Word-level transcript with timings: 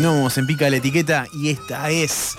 Continuamos 0.00 0.38
en 0.38 0.46
Pica 0.46 0.70
la 0.70 0.76
Etiqueta 0.78 1.26
y 1.30 1.50
esta 1.50 1.90
es 1.90 2.34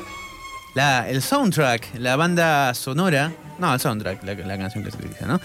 la, 0.73 1.07
el 1.07 1.21
soundtrack, 1.21 1.89
la 1.99 2.15
banda 2.15 2.73
sonora. 2.73 3.31
No, 3.59 3.71
el 3.71 3.79
soundtrack, 3.79 4.23
la, 4.23 4.33
la 4.33 4.57
canción 4.57 4.83
que 4.83 4.89
se 4.89 4.97
utiliza, 4.97 5.27
¿no? 5.27 5.39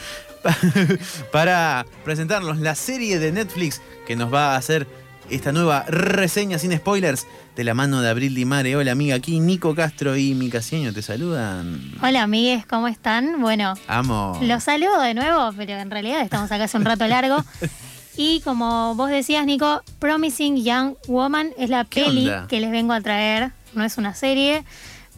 Para 1.31 1.85
presentarnos 2.07 2.59
la 2.59 2.75
serie 2.75 3.19
de 3.19 3.33
Netflix 3.33 3.83
que 4.07 4.17
nos 4.17 4.33
va 4.33 4.55
a 4.55 4.57
hacer 4.57 4.87
esta 5.29 5.53
nueva 5.53 5.83
reseña 5.89 6.59
sin 6.59 6.75
spoilers 6.75 7.27
de 7.55 7.65
la 7.65 7.75
mano 7.75 8.01
de 8.01 8.09
Abril 8.09 8.35
Di 8.35 8.47
Mare. 8.47 8.77
Hola 8.77 8.93
amiga, 8.93 9.17
aquí 9.17 9.39
Nico 9.39 9.75
Castro 9.75 10.17
y 10.17 10.35
Mica 10.35 10.63
Cieño 10.63 10.95
te 10.95 11.03
saludan. 11.03 11.93
Hola 12.03 12.23
amigues, 12.23 12.65
¿cómo 12.65 12.89
están? 12.89 13.43
Bueno, 13.43 13.75
Amo. 13.89 14.39
los 14.41 14.65
saludo 14.65 15.03
de 15.03 15.13
nuevo, 15.13 15.53
pero 15.55 15.73
en 15.75 15.91
realidad 15.91 16.23
estamos 16.23 16.51
acá 16.51 16.65
hace 16.65 16.79
un 16.79 16.87
rato 16.87 17.07
largo. 17.07 17.45
Y 18.17 18.41
como 18.41 18.95
vos 18.95 19.11
decías, 19.11 19.45
Nico, 19.45 19.83
Promising 19.99 20.65
Young 20.65 20.95
Woman 21.07 21.51
es 21.59 21.71
la 21.71 21.85
¿Qué 21.85 22.05
peli 22.05 22.29
onda? 22.29 22.47
que 22.49 22.61
les 22.61 22.71
vengo 22.71 22.93
a 22.93 23.01
traer. 23.01 23.53
No 23.75 23.85
es 23.85 23.99
una 23.99 24.15
serie, 24.15 24.65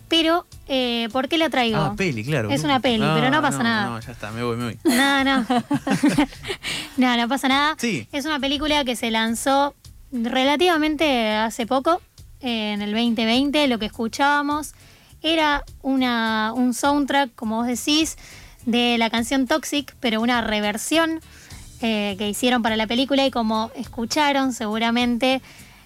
pero 0.09 0.47
eh, 0.67 1.09
¿por 1.13 1.29
qué 1.29 1.39
la 1.39 1.49
traigo? 1.49 1.79
Ah, 1.79 1.95
peli, 1.97 2.25
claro. 2.25 2.51
Es 2.51 2.65
una 2.65 2.81
peli, 2.81 3.05
pero 3.15 3.31
no 3.31 3.41
pasa 3.41 3.63
nada. 3.63 3.87
No, 3.87 4.01
ya 4.01 4.13
está, 4.13 4.33
me 4.33 4.43
voy, 4.43 4.57
me 4.57 4.65
voy. 4.65 4.79
No, 4.85 5.23
no. 5.25 5.47
no, 6.97 7.17
no 7.17 7.29
pasa 7.29 7.49
nada. 7.49 7.77
Sí. 7.79 8.09
Es 8.11 8.25
una 8.25 8.41
película 8.41 8.85
que 8.85 8.97
se 8.97 9.11
lanzó 9.13 9.75
relativamente 10.11 11.31
hace 11.35 11.67
poco, 11.67 12.01
eh, 12.41 12.73
en 12.73 12.83
el 12.83 12.93
2020, 12.93 13.69
lo 13.69 13.79
que 13.79 13.87
escuchábamos 13.87 14.75
era 15.23 15.65
una, 15.83 16.53
un 16.55 16.75
soundtrack, 16.75 17.35
como 17.35 17.57
vos 17.57 17.67
decís, 17.67 18.17
de 18.67 18.99
la 18.99 19.11
canción 19.11 19.47
Toxic, 19.47 19.95
pero 20.01 20.21
una 20.21 20.41
reversión 20.41 21.21
eh, 21.81 22.17
que 22.19 22.29
hicieron 22.29 22.63
para 22.63 22.77
la 22.77 22.87
película 22.87 23.25
y 23.27 23.31
como 23.31 23.71
escucharon 23.77 24.53
seguramente, 24.53 25.41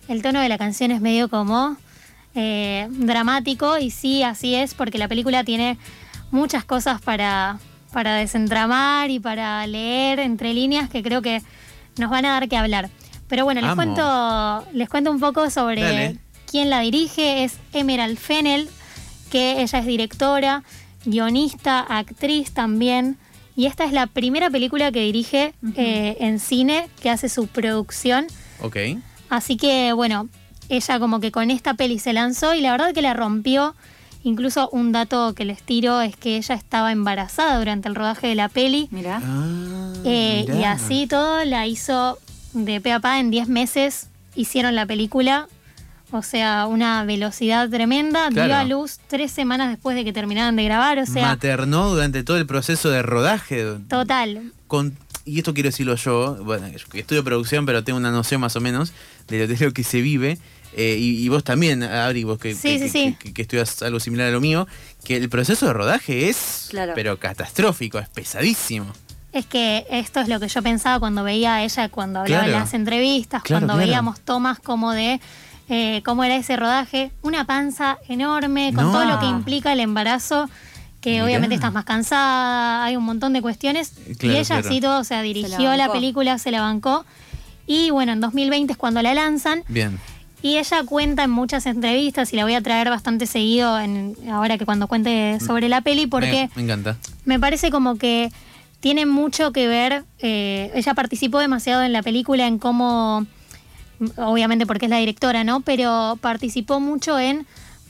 el 0.08 0.22
tono 0.22 0.40
de 0.40 0.48
la 0.48 0.58
canción 0.58 0.90
es 0.90 1.00
medio 1.00 1.28
como 1.28 1.76
eh, 2.34 2.88
dramático 2.90 3.78
y 3.78 3.90
sí, 3.90 4.22
así 4.22 4.54
es, 4.54 4.74
porque 4.74 4.98
la 4.98 5.08
película 5.08 5.44
tiene 5.44 5.76
muchas 6.30 6.64
cosas 6.64 7.00
para, 7.00 7.58
para 7.92 8.14
desentramar 8.14 9.10
y 9.10 9.20
para 9.20 9.66
leer 9.66 10.18
entre 10.18 10.54
líneas 10.54 10.88
que 10.88 11.02
creo 11.02 11.20
que 11.22 11.42
nos 11.98 12.10
van 12.10 12.24
a 12.24 12.32
dar 12.32 12.48
que 12.48 12.56
hablar. 12.56 12.88
Pero 13.28 13.44
bueno, 13.44 13.60
les 13.60 13.70
Amo. 13.70 13.82
cuento, 13.82 14.66
les 14.72 14.88
cuento 14.88 15.10
un 15.10 15.20
poco 15.20 15.48
sobre 15.50 15.82
Dale. 15.82 16.18
quién 16.50 16.68
la 16.68 16.80
dirige. 16.80 17.44
Es 17.44 17.58
Emerald 17.72 18.18
Fennel, 18.18 18.68
que 19.30 19.62
ella 19.62 19.78
es 19.78 19.86
directora, 19.86 20.62
guionista, 21.04 21.80
actriz 21.80 22.52
también. 22.52 23.16
Y 23.56 23.66
esta 23.66 23.84
es 23.84 23.92
la 23.92 24.06
primera 24.06 24.48
película 24.50 24.90
que 24.92 25.00
dirige 25.00 25.54
eh, 25.76 26.16
en 26.20 26.38
cine, 26.40 26.88
que 27.02 27.10
hace 27.10 27.28
su 27.28 27.46
producción. 27.48 28.26
Ok. 28.60 28.76
Así 29.28 29.56
que 29.56 29.92
bueno, 29.92 30.28
ella 30.68 30.98
como 30.98 31.20
que 31.20 31.30
con 31.32 31.50
esta 31.50 31.74
peli 31.74 31.98
se 31.98 32.12
lanzó 32.12 32.54
y 32.54 32.60
la 32.60 32.70
verdad 32.72 32.92
que 32.94 33.02
la 33.02 33.14
rompió. 33.14 33.74
Incluso 34.24 34.68
un 34.70 34.92
dato 34.92 35.34
que 35.34 35.44
les 35.44 35.62
tiro 35.62 36.00
es 36.00 36.16
que 36.16 36.36
ella 36.36 36.54
estaba 36.54 36.92
embarazada 36.92 37.58
durante 37.58 37.88
el 37.88 37.94
rodaje 37.96 38.28
de 38.28 38.36
la 38.36 38.48
peli. 38.48 38.88
Mirá. 38.90 39.20
Ah, 39.22 39.92
Eh, 40.04 40.46
y 40.48 40.62
así 40.64 41.06
todo 41.06 41.44
la 41.44 41.66
hizo 41.66 42.18
de 42.52 42.80
pe 42.80 42.92
a 42.92 43.00
pa 43.00 43.18
en 43.20 43.30
10 43.30 43.48
meses. 43.48 44.08
Hicieron 44.34 44.74
la 44.76 44.86
película. 44.86 45.48
O 46.14 46.22
sea, 46.22 46.66
una 46.66 47.04
velocidad 47.04 47.68
tremenda. 47.70 48.28
Dio 48.30 48.54
a 48.54 48.64
luz 48.64 48.98
tres 49.08 49.30
semanas 49.32 49.70
después 49.70 49.96
de 49.96 50.04
que 50.04 50.12
terminaran 50.12 50.54
de 50.56 50.64
grabar. 50.64 50.98
O 50.98 51.06
sea, 51.06 51.26
Maternó 51.26 51.88
durante 51.90 52.22
todo 52.22 52.36
el 52.36 52.46
proceso 52.46 52.90
de 52.90 53.02
rodaje. 53.02 53.64
total. 53.88 54.52
Con, 54.66 54.96
y 55.24 55.38
esto 55.38 55.54
quiero 55.54 55.68
decirlo 55.70 55.94
yo, 55.96 56.36
bueno, 56.44 56.66
estudio 56.66 57.24
producción, 57.24 57.64
pero 57.66 57.82
tengo 57.84 57.98
una 57.98 58.10
noción 58.10 58.40
más 58.40 58.56
o 58.56 58.60
menos 58.60 58.92
de 59.28 59.40
lo, 59.46 59.46
de 59.54 59.64
lo 59.66 59.72
que 59.72 59.84
se 59.84 60.00
vive. 60.00 60.38
eh, 60.74 60.96
y, 60.98 61.22
y 61.22 61.28
vos 61.28 61.44
también, 61.44 61.82
Abri, 61.82 62.24
vos 62.24 62.38
que, 62.38 62.54
Sí, 62.54 62.78
que, 62.78 62.78
sí, 62.78 62.88
sí. 62.88 63.16
que- 63.20 63.34
que 63.34 63.42
estudias 63.42 63.82
algo 63.82 64.00
similar 64.00 64.28
a 64.28 64.30
lo 64.30 64.40
mío, 64.40 64.66
que 65.04 65.16
el 65.18 65.28
proceso 65.28 65.66
de 65.66 65.74
rodaje 65.74 66.30
es, 66.30 66.68
Claro. 66.70 66.92
pero 66.94 67.18
catastrófico, 67.18 67.98
es 67.98 68.08
pesadísimo. 68.08 68.86
Es 69.34 69.44
que 69.46 69.86
esto 69.90 70.20
es 70.20 70.28
lo 70.28 70.40
que 70.40 70.48
yo 70.48 70.62
pensaba 70.62 70.98
cuando 70.98 71.24
veía 71.24 71.56
a 71.56 71.62
ella, 71.64 71.88
cuando 71.90 72.20
hablaba 72.20 72.44
Claro. 72.44 72.56
en 72.56 72.60
las 72.64 72.72
entrevistas, 72.74 73.42
Claro, 73.42 73.60
cuando 73.66 73.74
claro. 73.74 73.86
veíamos 73.86 74.20
tomas 74.20 74.58
como 74.60 74.92
de 74.92 75.20
eh, 75.68 76.02
cómo 76.04 76.24
era 76.24 76.36
ese 76.36 76.56
rodaje. 76.56 77.12
Una 77.22 77.44
panza 77.44 77.98
enorme, 78.08 78.72
con 78.74 78.84
No. 78.86 78.92
todo 78.92 79.04
lo 79.04 79.18
que 79.20 79.26
implica 79.26 79.72
el 79.72 79.80
embarazo, 79.80 80.48
que 81.00 81.12
Mirá. 81.12 81.24
obviamente 81.24 81.54
estás 81.54 81.72
más 81.72 81.84
cansada, 81.84 82.84
hay 82.84 82.96
un 82.96 83.04
montón 83.04 83.32
de 83.32 83.42
cuestiones. 83.42 83.92
Claro, 84.18 84.34
y 84.34 84.38
ella 84.38 84.44
claro. 84.44 84.68
así 84.68 84.80
todo, 84.80 85.00
o 85.00 85.04
sea, 85.04 85.22
dirigió 85.22 85.74
la, 85.76 85.90
película, 85.92 86.38
se 86.38 86.50
la 86.50 86.60
bancó. 86.60 87.04
Y 87.66 87.90
bueno, 87.90 88.12
en 88.12 88.20
2020 88.20 88.72
es 88.72 88.76
cuando 88.78 89.02
la 89.02 89.14
lanzan. 89.14 89.62
Bien. 89.68 89.98
Y 90.42 90.58
ella 90.58 90.82
cuenta 90.84 91.22
en 91.24 91.30
muchas 91.30 91.66
entrevistas, 91.66 92.32
y 92.32 92.36
la 92.36 92.42
voy 92.42 92.54
a 92.54 92.60
traer 92.60 92.90
bastante 92.90 93.26
seguido 93.26 93.78
en, 93.78 94.16
ahora 94.30 94.58
que 94.58 94.64
cuando 94.64 94.88
cuente 94.88 95.38
sobre 95.38 95.68
la 95.68 95.80
peli, 95.82 96.08
porque 96.08 96.48
Me, 96.56 96.62
me 96.62 96.62
encanta. 96.64 96.96
me 97.24 97.38
parece 97.38 97.70
como 97.70 97.96
que 97.96 98.30
tiene 98.80 99.06
mucho 99.06 99.52
que 99.52 99.68
ver. 99.68 100.02
eh, 100.18 100.72
ella 100.74 100.94
participó 100.94 101.38
demasiado 101.38 101.82
en 101.82 101.92
la 101.92 102.02
película, 102.02 102.46
en 102.48 102.58
cómo. 102.58 103.24
Obviamente 104.16 104.66
porque 104.66 104.86
es 104.86 104.90
la 104.90 104.98
directora, 104.98 105.44
¿no? 105.44 105.60
Pero 105.60 106.18
participó 106.20 106.80
mucho 106.80 107.18
en 107.18 107.46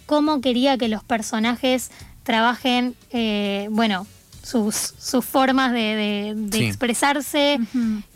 cómo 0.07 0.41
quería 0.41 0.77
que 0.79 0.89
los 0.89 1.03
personajes 1.05 1.91
trabajen, 2.23 2.95
eh, 3.13 3.69
bueno, 3.71 4.07
sus, 4.43 4.75
sus 4.99 5.25
formas 5.25 5.73
de, 5.73 5.79
de- 5.81 6.33
de 6.37 6.59
Sí. 6.59 6.65
expresarse. 6.65 7.59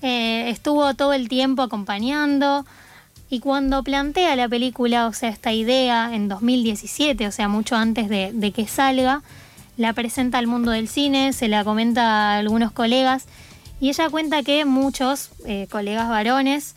Eh, 0.03 0.51
estuvo 0.51 0.95
todo 0.95 1.13
el 1.13 1.29
tiempo 1.29 1.63
acompañando. 1.63 2.67
Y 3.29 3.41
cuando 3.41 3.83
plantea 3.83 4.37
la 4.37 4.49
película, 4.49 5.07
o 5.09 5.13
sea, 5.13 5.31
esta 5.31 5.53
idea 5.53 6.15
en 6.15 6.29
2017, 6.29 7.27
o 7.27 7.33
sea, 7.33 7.49
mucho 7.49 7.75
antes 7.77 8.09
de, 8.09 8.31
de 8.33 8.53
que 8.53 8.69
salga, 8.69 9.23
la 9.77 9.93
presenta 9.93 10.39
al 10.39 10.47
mundo 10.47 10.71
del 10.71 10.89
cine, 10.89 11.33
se 11.33 11.49
la 11.49 11.65
comenta 11.65 12.03
a 12.05 12.39
algunos 12.39 12.71
colegas, 12.71 13.25
y 13.81 13.89
ella 13.89 14.09
cuenta 14.11 14.43
que 14.45 14.65
muchos 14.65 15.31
eh, 15.45 15.67
colegas 15.71 16.09
varones 16.09 16.77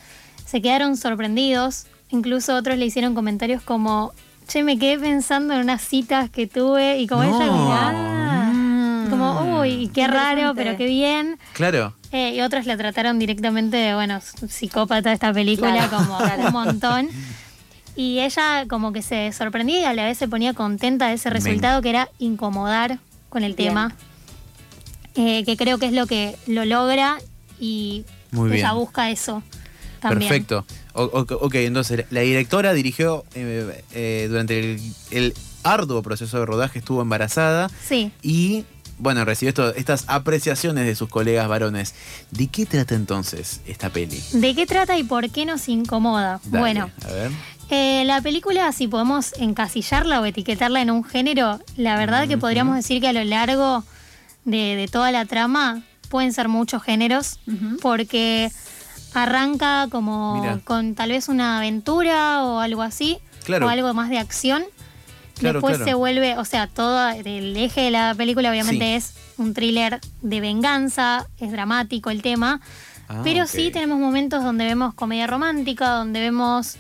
se 0.50 0.62
quedaron 0.62 0.98
sorprendidos, 0.98 1.86
incluso 2.10 2.56
otros 2.56 2.78
le 2.78 2.86
hicieron 2.86 3.14
comentarios 3.14 3.62
como, 3.62 4.14
che, 4.48 4.64
me 4.64 4.80
quedé 4.80 4.98
pensando 4.98 5.54
en 5.54 5.60
unas 5.62 5.82
citas 5.82 6.30
que 6.30 6.48
tuve, 6.48 6.98
y 7.00 7.08
como 7.08 7.24
ella 7.24 7.46
No. 7.46 7.66
miraba, 7.68 8.50
Mm. 8.54 9.10
como, 9.10 9.60
uy, 9.60 9.90
qué 9.94 10.08
raro, 10.08 10.54
pero 10.56 10.76
qué 10.78 10.86
bien. 10.86 11.38
Claro. 11.54 11.96
Eh, 12.12 12.34
y 12.36 12.42
otros 12.42 12.66
la 12.66 12.76
trataron 12.78 13.20
directamente 13.20 13.78
de, 13.78 13.94
bueno, 13.94 14.20
psicópata 14.22 15.14
esta 15.14 15.32
película, 15.32 15.88
Claro, 15.88 15.98
como 15.98 16.18
claro. 16.18 16.48
un 16.48 16.52
montón. 16.54 17.10
Y 17.96 18.20
ella 18.20 18.66
como 18.68 18.92
que 18.94 19.02
se 19.04 19.32
sorprendía 19.34 19.82
y 19.82 19.84
a 19.84 19.94
la 19.94 20.06
vez 20.06 20.18
se 20.18 20.28
ponía 20.28 20.54
contenta 20.54 21.08
de 21.10 21.16
ese 21.16 21.30
resultado 21.30 21.82
que 21.82 21.90
era 21.90 22.10
incomodar 22.18 22.98
con 23.30 23.44
el 23.44 23.54
Bien. 23.54 23.70
tema. 23.70 23.96
Eh, 25.16 25.44
que 25.44 25.58
creo 25.58 25.78
que 25.80 25.88
es 25.88 25.94
lo 25.94 26.08
que 26.08 26.36
lo 26.48 26.66
logra 26.66 27.18
y 27.60 28.06
Muy 28.32 28.50
ella 28.54 28.70
bien. 28.72 28.76
busca 28.80 29.10
eso 29.10 29.44
también. 30.00 30.30
Perfecto. 30.30 30.66
O- 30.94 31.04
o- 31.04 31.46
ok, 31.46 31.56
entonces 31.56 32.06
la 32.10 32.22
directora 32.22 32.74
dirigió 32.74 33.24
eh, 33.36 33.84
eh, 33.94 34.26
durante 34.30 34.60
el, 34.60 34.82
el 35.12 35.34
arduo 35.64 36.02
proceso 36.02 36.40
de 36.40 36.46
rodaje, 36.46 36.80
estuvo 36.80 37.02
embarazada 37.02 37.70
Sí. 37.88 38.12
y, 38.22 38.66
bueno, 38.98 39.24
recibió 39.26 39.50
esto- 39.50 39.74
estas 39.76 40.06
apreciaciones 40.08 40.86
de 40.86 40.96
sus 40.96 41.10
colegas 41.10 41.48
varones. 41.48 41.94
¿De 42.32 42.48
qué 42.48 42.66
trata 42.66 42.96
entonces 42.96 43.62
esta 43.68 43.90
peli? 43.90 44.22
¿De 44.34 44.56
qué 44.56 44.66
trata 44.66 44.98
y 44.98 45.04
por 45.04 45.30
qué 45.30 45.46
nos 45.46 45.68
incomoda? 45.70 46.40
Dale, 46.46 46.60
Bueno, 46.60 46.92
A 47.06 47.12
ver. 47.14 47.32
Eh, 47.72 48.04
la 48.06 48.20
película, 48.22 48.72
si 48.72 48.88
podemos 48.88 49.34
encasillarla 49.38 50.20
o 50.22 50.26
etiquetarla 50.26 50.82
en 50.82 50.90
un 50.90 51.04
género, 51.04 51.60
la 51.78 51.98
verdad 51.98 52.28
que 52.28 52.36
podríamos 52.36 52.76
decir 52.76 53.00
que 53.00 53.08
a 53.10 53.14
lo 53.14 53.24
largo 53.24 53.84
de, 54.44 54.76
de 54.76 54.88
toda 54.88 55.12
la 55.12 55.26
trama 55.26 55.84
pueden 56.10 56.34
ser 56.34 56.48
muchos 56.48 56.82
géneros, 56.82 57.40
porque 57.84 58.50
arranca 59.14 59.88
como 59.90 60.60
con 60.66 60.96
tal 60.96 61.10
vez 61.12 61.30
una 61.30 61.58
aventura 61.58 62.44
o 62.44 62.60
algo 62.60 62.82
así, 62.82 63.18
Claro. 63.44 63.66
o 63.68 63.70
algo 63.70 63.94
más 63.94 64.10
de 64.10 64.20
acción. 64.20 64.64
Claro, 65.38 65.60
Después 65.60 65.78
claro. 65.78 65.90
se 65.92 65.94
vuelve, 65.96 66.38
o 66.38 66.46
sea, 66.46 66.68
todo 66.68 67.10
el 67.10 67.56
eje 67.56 67.82
de 67.82 67.92
la 67.92 68.14
película 68.16 68.50
obviamente 68.52 68.86
Sí. 68.86 68.92
es 68.94 69.14
un 69.38 69.54
thriller 69.54 70.00
de 70.22 70.42
venganza, 70.42 71.28
es 71.40 71.52
dramático 71.52 72.10
el 72.10 72.22
tema, 72.22 72.60
Ah, 73.08 73.22
pero 73.24 73.48
sí 73.48 73.72
tenemos 73.72 73.98
momentos 74.00 74.44
donde 74.44 74.66
vemos 74.66 74.94
comedia 74.94 75.26
romántica, 75.28 75.90
donde 75.92 76.20
vemos 76.20 76.76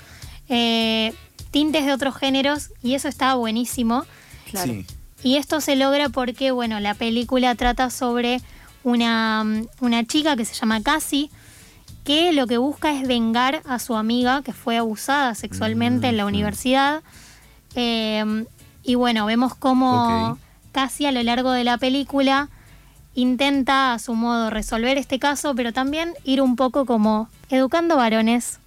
eh, 0.49 1.13
tintes 1.51 1.85
de 1.85 1.93
otros 1.93 2.15
géneros 2.17 2.71
y 2.83 2.93
eso 2.95 3.07
está 3.07 3.33
buenísimo. 3.35 4.03
Claro. 4.51 4.73
Sí. 4.73 4.85
Y 5.23 5.35
esto 5.37 5.61
se 5.61 5.75
logra 5.75 6.09
porque, 6.09 6.51
bueno, 6.51 6.79
la 6.79 6.93
película 6.95 7.55
trata 7.55 7.89
sobre 7.89 8.41
una, 8.83 9.45
una 9.79 10.05
chica 10.05 10.35
que 10.35 10.45
se 10.45 10.53
llama 10.53 10.81
Cassie, 10.81 11.29
que 12.09 12.33
lo 12.33 12.47
que 12.47 12.57
busca 12.57 12.91
es 12.91 13.07
vengar 13.07 13.61
a 13.69 13.77
su 13.77 13.95
amiga 13.95 14.41
que 14.41 14.51
fue 14.51 14.77
abusada 14.77 15.35
sexualmente 15.35 16.07
en 16.07 16.17
la 16.17 16.23
Mm, 16.23 16.25
mm. 16.25 16.29
universidad. 16.29 17.03
Eh, 17.75 18.45
y 18.81 18.95
bueno, 18.95 19.27
vemos 19.27 19.53
cómo 19.53 20.31
Ok. 20.31 20.39
Cassie 20.71 21.07
a 21.07 21.11
lo 21.11 21.21
largo 21.21 21.51
de 21.51 21.63
la 21.63 21.77
película 21.77 22.49
intenta 23.13 23.93
a 23.93 23.99
su 23.99 24.15
modo 24.15 24.49
resolver 24.49 24.97
este 24.97 25.19
caso, 25.19 25.53
pero 25.53 25.71
también 25.71 26.13
ir 26.23 26.41
un 26.41 26.55
poco 26.55 26.87
como 26.87 27.29
educando 27.51 27.95
varones 27.97 28.57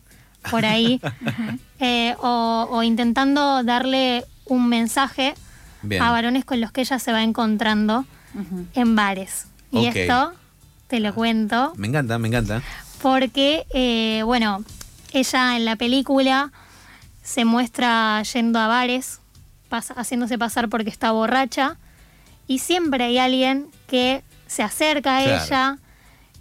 por 0.48 0.64
ahí, 0.64 1.00
eh, 1.80 2.14
o, 2.20 2.68
o 2.70 2.82
intentando 2.84 3.64
darle 3.64 4.24
un 4.44 4.68
mensaje 4.68 5.34
Bien. 5.82 6.00
a 6.00 6.12
varones 6.12 6.44
con 6.44 6.60
los 6.60 6.70
que 6.70 6.82
ella 6.82 7.00
se 7.00 7.10
va 7.10 7.24
encontrando 7.24 8.04
en 8.74 8.94
bares. 8.94 9.48
Y 9.72 9.86
esto 9.86 10.32
te 10.86 11.00
lo 11.00 11.12
cuento 11.12 11.72
Me 11.74 11.88
encanta, 11.88 12.20
me 12.20 12.28
encanta. 12.28 12.62
Porque, 13.02 13.66
eh, 13.74 14.22
bueno, 14.24 14.64
ella 15.12 15.56
en 15.56 15.64
la 15.64 15.76
película 15.76 16.52
se 17.22 17.44
muestra 17.44 18.22
yendo 18.22 18.58
a 18.58 18.68
bares, 18.68 19.20
haciéndose 19.70 20.38
pasar 20.38 20.68
porque 20.68 20.90
está 20.90 21.10
borracha, 21.10 21.76
y 22.46 22.58
siempre 22.58 23.04
hay 23.04 23.18
alguien 23.18 23.68
que 23.86 24.22
se 24.46 24.62
acerca 24.62 25.18
a 25.18 25.22
Claro. 25.22 25.44
ella 25.44 25.78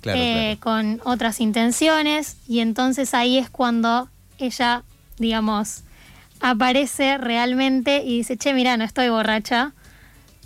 Claro, 0.02 0.20
eh, 0.20 0.58
con 0.60 1.00
otras 1.04 1.40
intenciones, 1.42 2.38
y 2.48 2.60
entonces 2.60 3.14
ahí 3.14 3.38
es 3.38 3.50
cuando 3.50 4.10
ella, 4.40 4.84
digamos, 5.18 5.84
aparece 6.40 7.20
realmente 7.20 8.04
y 8.04 8.18
dice, 8.18 8.36
che, 8.36 8.54
mira, 8.54 8.78
no 8.78 8.84
estoy 8.84 9.10
borracha, 9.10 9.74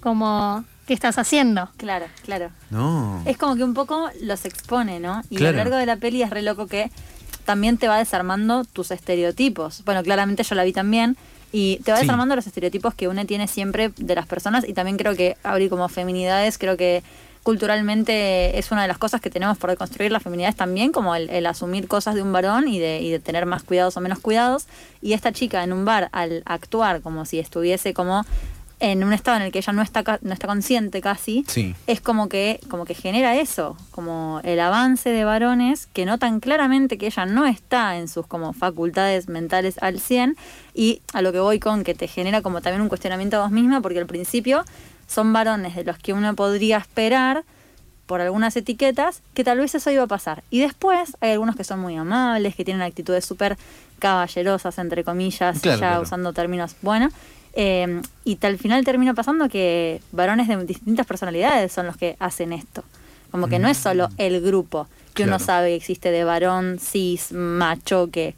como, 0.01 0.65
¿qué 0.87 0.93
estás 0.93 1.17
haciendo? 1.17 1.69
Claro, 1.77 2.05
claro. 2.23 2.49
No. 2.69 3.21
Es 3.25 3.37
como 3.37 3.55
que 3.55 3.63
un 3.63 3.73
poco 3.73 4.09
los 4.21 4.45
expone, 4.45 4.99
¿no? 4.99 5.21
Y 5.29 5.37
Claro. 5.37 5.49
a 5.49 5.51
lo 5.51 5.57
largo 5.69 5.77
de 5.77 5.85
la 5.85 5.97
peli 5.97 6.21
es 6.23 6.29
re 6.29 6.41
loco 6.41 6.67
que 6.67 6.91
también 7.45 7.77
te 7.77 7.87
va 7.87 7.97
desarmando 7.97 8.63
tus 8.65 8.91
estereotipos. 8.91 9.83
Bueno, 9.85 10.03
claramente 10.03 10.43
yo 10.43 10.55
la 10.55 10.63
vi 10.63 10.73
también. 10.73 11.17
Y 11.51 11.77
te 11.85 11.91
va 11.91 11.97
Sí. 11.99 12.03
desarmando 12.03 12.35
los 12.35 12.47
estereotipos 12.47 12.93
que 12.95 13.07
uno 13.07 13.25
tiene 13.25 13.47
siempre 13.47 13.91
de 13.97 14.15
las 14.15 14.25
personas. 14.27 14.67
Y 14.67 14.73
también 14.73 14.97
creo 14.97 15.15
que, 15.15 15.37
abrir 15.43 15.69
como 15.69 15.87
feminidades, 15.89 16.57
creo 16.57 16.75
que 16.75 17.01
culturalmente 17.43 18.57
es 18.57 18.71
una 18.71 18.81
de 18.81 18.87
las 18.87 18.97
cosas 18.97 19.21
que 19.21 19.29
tenemos 19.29 19.57
por 19.57 19.69
reconstruir 19.69 20.11
las 20.11 20.21
feminidades 20.23 20.55
también, 20.55 20.91
como 20.91 21.15
el, 21.15 21.29
el 21.29 21.45
asumir 21.45 21.87
cosas 21.87 22.15
de 22.15 22.21
un 22.21 22.33
varón 22.33 22.67
y 22.67 22.79
de, 22.79 22.99
y 23.01 23.11
de 23.11 23.19
tener 23.19 23.45
más 23.45 23.63
cuidados 23.63 23.95
o 23.97 24.01
menos 24.01 24.19
cuidados. 24.19 24.65
Y 25.01 25.13
esta 25.13 25.31
chica 25.31 25.63
en 25.63 25.71
un 25.71 25.85
bar, 25.85 26.09
al 26.11 26.43
actuar 26.45 27.01
como 27.01 27.25
si 27.25 27.39
estuviese 27.39 27.93
como 27.93 28.25
en 28.91 29.03
un 29.03 29.13
estado 29.13 29.37
en 29.37 29.43
el 29.43 29.51
que 29.51 29.59
ella 29.59 29.73
no 29.73 29.81
está, 29.81 30.03
no 30.21 30.33
está 30.33 30.47
consciente 30.47 31.01
casi, 31.01 31.43
Sí. 31.47 31.73
es 31.87 32.01
como 32.01 32.29
que, 32.29 32.59
como 32.69 32.85
que 32.85 32.93
genera 32.93 33.35
eso, 33.35 33.75
como 33.91 34.41
el 34.43 34.59
avance 34.59 35.09
de 35.09 35.23
varones 35.25 35.87
que 35.87 36.05
notan 36.05 36.39
claramente 36.39 36.97
que 36.97 37.07
ella 37.07 37.25
no 37.25 37.45
está 37.45 37.97
en 37.97 38.07
sus 38.07 38.27
como 38.27 38.53
facultades 38.53 39.27
mentales 39.27 39.77
al 39.81 39.99
100 39.99 40.35
y 40.73 41.01
a 41.13 41.21
lo 41.21 41.31
que 41.31 41.39
voy 41.39 41.59
con 41.59 41.83
que 41.83 41.95
te 41.95 42.07
genera 42.07 42.41
como 42.41 42.61
también 42.61 42.81
un 42.81 42.89
cuestionamiento 42.89 43.37
a 43.37 43.43
vos 43.43 43.51
misma 43.51 43.81
porque 43.81 43.99
al 43.99 44.05
principio 44.05 44.63
son 45.07 45.33
varones 45.33 45.75
de 45.75 45.83
los 45.83 45.97
que 45.97 46.13
uno 46.13 46.35
podría 46.35 46.77
esperar 46.77 47.43
por 48.05 48.21
algunas 48.21 48.55
etiquetas 48.55 49.21
que 49.33 49.43
tal 49.43 49.57
vez 49.57 49.73
eso 49.73 49.89
iba 49.89 50.03
a 50.03 50.07
pasar. 50.07 50.43
Y 50.51 50.59
después 50.59 51.17
hay 51.21 51.31
algunos 51.31 51.55
que 51.55 51.63
son 51.63 51.79
muy 51.79 51.95
amables, 51.95 52.53
que 52.55 52.63
tienen 52.63 52.83
actitudes 52.83 53.25
súper 53.25 53.57
caballerosas, 53.97 54.77
entre 54.77 55.03
comillas, 55.03 55.59
Claro, 55.59 55.79
ya 55.79 55.87
claro. 55.87 56.01
usando 56.03 56.31
términos, 56.33 56.75
bueno. 56.83 57.09
Eh, 57.55 58.01
y 58.25 58.37
al 58.41 58.57
final 58.57 58.83
termina 58.85 59.13
pasando 59.13 59.47
que 59.49 60.01
varones 60.11 60.47
de 60.47 60.63
distintas 60.65 61.05
personalidades 61.05 61.71
son 61.71 61.85
los 61.87 61.97
que 61.97 62.15
hacen 62.19 62.53
esto. 62.53 62.83
Como 63.31 63.47
que 63.47 63.59
no 63.59 63.67
es 63.67 63.77
solo 63.77 64.09
el 64.17 64.39
grupo 64.41 64.87
que 65.13 65.23
uno 65.23 65.37
Mm. 65.37 65.39
Sabe 65.41 65.69
que 65.69 65.75
existe 65.75 66.11
de 66.11 66.23
varón, 66.23 66.77
cis, 66.79 67.31
macho, 67.31 68.09
que, 68.11 68.33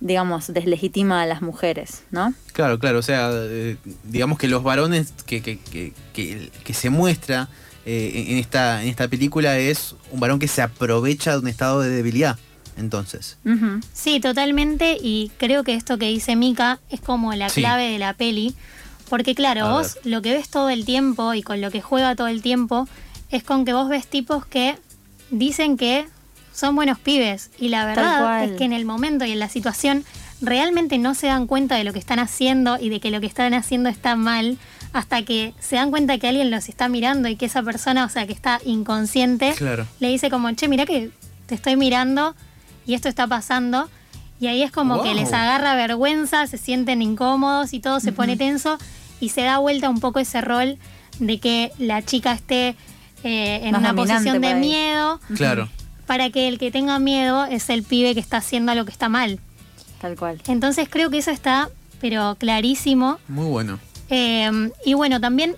digamos, 0.00 0.52
deslegitima 0.52 1.22
a 1.22 1.26
las 1.26 1.42
mujeres, 1.42 2.02
¿no? 2.10 2.32
Claro, 2.52 2.78
claro, 2.78 2.98
o 2.98 3.02
sea, 3.02 3.30
eh, 3.34 3.76
digamos 4.04 4.38
que 4.38 4.48
los 4.48 4.62
varones 4.62 5.12
que, 5.26 5.42
que, 5.42 5.58
que, 5.58 5.92
que- 6.14 6.50
que 6.64 6.74
se 6.74 6.88
muestra 6.90 7.48
eh, 7.86 8.26
en, 8.28 8.36
esta, 8.38 8.82
en 8.82 8.88
esta 8.88 9.08
película 9.08 9.58
es 9.58 9.94
un 10.10 10.20
varón 10.20 10.38
que 10.38 10.48
se 10.48 10.60
aprovecha 10.62 11.32
de 11.32 11.38
un 11.38 11.48
estado 11.48 11.80
de 11.80 11.88
debilidad, 11.90 12.38
entonces. 12.80 13.36
Sí, 13.92 14.18
totalmente, 14.20 14.96
y 15.00 15.30
creo 15.38 15.62
que 15.64 15.74
esto 15.74 15.98
que 15.98 16.06
dice 16.08 16.34
Mika 16.36 16.80
es 16.90 17.00
como 17.00 17.32
la 17.34 17.48
Sí. 17.48 17.60
clave 17.60 17.90
de 17.90 17.98
la 17.98 18.14
peli, 18.14 18.54
porque 19.08 19.34
claro, 19.34 19.66
A 19.66 19.72
vos 19.72 19.98
lo 20.04 20.22
que 20.22 20.32
ves 20.32 20.48
todo 20.48 20.68
el 20.70 20.84
tiempo 20.84 21.34
y 21.34 21.42
con 21.42 21.60
lo 21.60 21.70
que 21.70 21.80
juega 21.80 22.14
todo 22.16 22.28
el 22.28 22.42
tiempo 22.42 22.88
es 23.30 23.42
con 23.44 23.64
que 23.64 23.72
vos 23.72 23.88
ves 23.88 24.06
tipos 24.06 24.44
que 24.46 24.76
dicen 25.30 25.76
que 25.76 26.06
son 26.52 26.74
buenos 26.74 26.98
pibes, 26.98 27.50
y 27.58 27.68
la 27.68 27.86
verdad 27.86 28.44
es 28.44 28.56
que 28.58 28.64
en 28.64 28.72
el 28.72 28.84
momento 28.84 29.24
y 29.24 29.32
en 29.32 29.38
la 29.38 29.48
situación 29.48 30.04
realmente 30.42 30.98
no 30.98 31.14
se 31.14 31.26
dan 31.28 31.46
cuenta 31.46 31.76
de 31.76 31.84
lo 31.84 31.92
que 31.92 31.98
están 31.98 32.18
haciendo 32.18 32.78
y 32.80 32.88
de 32.88 32.98
que 33.00 33.10
lo 33.10 33.20
que 33.20 33.26
están 33.26 33.54
haciendo 33.54 33.88
está 33.88 34.16
mal 34.16 34.58
hasta 34.92 35.22
que 35.22 35.54
se 35.60 35.76
dan 35.76 35.90
cuenta 35.90 36.18
que 36.18 36.26
alguien 36.28 36.50
los 36.50 36.68
está 36.68 36.88
mirando 36.88 37.28
y 37.28 37.36
que 37.36 37.46
esa 37.46 37.62
persona, 37.62 38.04
o 38.04 38.08
sea, 38.08 38.26
que 38.26 38.32
está 38.32 38.58
inconsciente, 38.64 39.54
Claro. 39.56 39.86
le 40.00 40.08
dice 40.08 40.30
como, 40.30 40.50
che, 40.52 40.66
mira 40.66 40.86
que 40.86 41.10
te 41.46 41.54
estoy 41.54 41.76
mirando 41.76 42.34
y 42.86 42.94
esto 42.94 43.08
está 43.08 43.26
pasando. 43.26 43.88
Y 44.40 44.46
ahí 44.46 44.62
es 44.62 44.70
como 44.72 45.02
que 45.02 45.14
les 45.14 45.32
agarra 45.32 45.74
vergüenza, 45.74 46.46
se 46.46 46.56
sienten 46.56 47.02
incómodos 47.02 47.74
y 47.74 47.80
todo 47.80 48.00
se 48.00 48.10
pone 48.12 48.36
tenso 48.38 48.78
y 49.20 49.28
se 49.28 49.42
da 49.42 49.58
vuelta 49.58 49.90
un 49.90 50.00
poco 50.00 50.18
ese 50.18 50.40
rol 50.40 50.78
de 51.18 51.38
que 51.38 51.72
la 51.78 52.02
chica 52.02 52.32
esté 52.32 52.74
eh, 53.22 53.60
en 53.64 53.72
Más 53.72 53.80
una 53.82 53.94
posición 53.94 54.40
de 54.40 54.54
miedo 54.54 55.20
Claro. 55.36 55.68
para 56.06 56.30
que 56.30 56.48
el 56.48 56.58
que 56.58 56.70
tenga 56.70 56.98
miedo 56.98 57.44
es 57.44 57.68
el 57.68 57.82
pibe 57.82 58.14
que 58.14 58.20
está 58.20 58.38
haciendo 58.38 58.74
lo 58.74 58.86
que 58.86 58.92
está 58.92 59.10
mal. 59.10 59.38
Tal 60.00 60.16
cual. 60.16 60.40
Entonces 60.46 60.88
creo 60.90 61.10
que 61.10 61.18
eso 61.18 61.30
está, 61.30 61.68
pero 62.00 62.34
clarísimo. 62.36 63.18
Muy 63.28 63.44
bueno. 63.46 63.78
Eh, 64.08 64.70
y 64.86 64.94
bueno, 64.94 65.20
también 65.20 65.54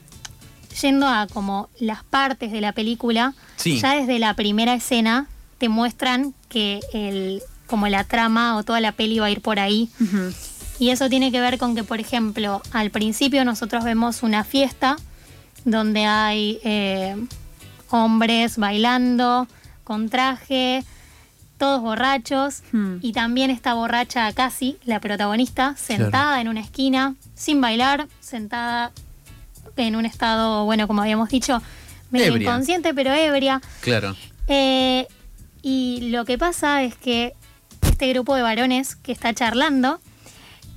yendo 0.81 1.07
a 1.07 1.29
como 1.33 1.69
las 1.79 2.03
partes 2.03 2.51
de 2.51 2.61
la 2.61 2.73
película, 2.73 3.35
Sí. 3.57 3.79
ya 3.81 3.95
desde 3.95 4.19
la 4.19 4.35
primera 4.35 4.75
escena 4.75 5.29
te 5.59 5.69
muestran 5.69 6.35
que 6.53 6.81
el, 6.93 7.43
como 7.67 7.89
la 7.89 8.05
trama 8.05 8.57
o 8.57 8.63
toda 8.63 8.81
la 8.81 8.93
peli 8.93 9.19
va 9.19 9.27
a 9.27 9.31
ir 9.31 9.41
por 9.41 9.59
ahí. 9.59 9.89
Y 10.79 10.91
eso 10.91 11.09
tiene 11.09 11.33
que 11.33 11.41
ver 11.41 11.59
con 11.59 11.75
que, 11.75 11.85
por 11.85 11.99
ejemplo, 12.01 12.61
al 12.73 12.91
principio 12.91 13.45
nosotros 13.45 13.85
vemos 13.85 14.23
una 14.23 14.45
fiesta 14.45 14.97
donde 15.65 16.05
hay 16.07 16.59
eh, 16.65 17.17
hombres 17.91 18.59
bailando 18.59 19.47
con 19.85 20.09
traje, 20.09 20.85
todos 21.59 21.81
borrachos, 21.81 22.63
Hmm. 22.73 22.97
y 23.01 23.13
también 23.13 23.51
está 23.51 23.75
borracha 23.75 24.33
Casi, 24.33 24.77
la 24.85 24.99
protagonista, 25.01 25.75
sentada 25.77 26.41
en 26.41 26.49
una 26.49 26.61
esquina, 26.61 27.15
sin 27.35 27.61
bailar, 27.61 28.09
sentada 28.21 28.91
en 29.77 29.95
un 29.97 30.05
estado, 30.05 30.65
bueno, 30.65 30.87
como 30.89 31.03
habíamos 31.03 31.29
dicho, 31.29 31.63
medio 32.11 32.27
Ebria. 32.33 32.49
inconsciente, 32.49 32.93
pero 32.95 33.13
ebria. 33.13 33.61
Claro. 33.81 34.17
Eh, 34.49 35.07
y 35.63 36.11
lo 36.11 36.25
que 36.25 36.39
pasa 36.39 36.83
es 36.83 36.95
que 36.97 37.35
este 37.83 38.09
grupo 38.13 38.35
de 38.35 38.43
varones 38.43 38.97
que 38.97 39.13
está 39.13 39.33
charlando 39.35 40.01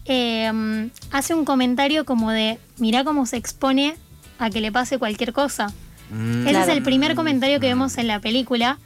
eh, 0.06 0.90
hace 1.12 1.34
un 1.34 1.46
comentario 1.46 2.06
como 2.06 2.32
de, 2.32 2.60
mirá 2.78 3.04
cómo 3.04 3.26
se 3.26 3.38
expone 3.38 3.96
a 4.38 4.50
que 4.50 4.62
le 4.62 4.72
pase 4.72 4.98
cualquier 5.00 5.34
cosa. 5.34 5.68
Mm, 6.12 6.42
Ese 6.42 6.50
Claro. 6.52 6.72
es 6.72 6.78
el 6.78 6.84
primer 6.84 7.16
comentario 7.16 7.60
que 7.60 7.68
vemos 7.68 7.98
en 7.98 8.08
la 8.08 8.20
película. 8.20 8.78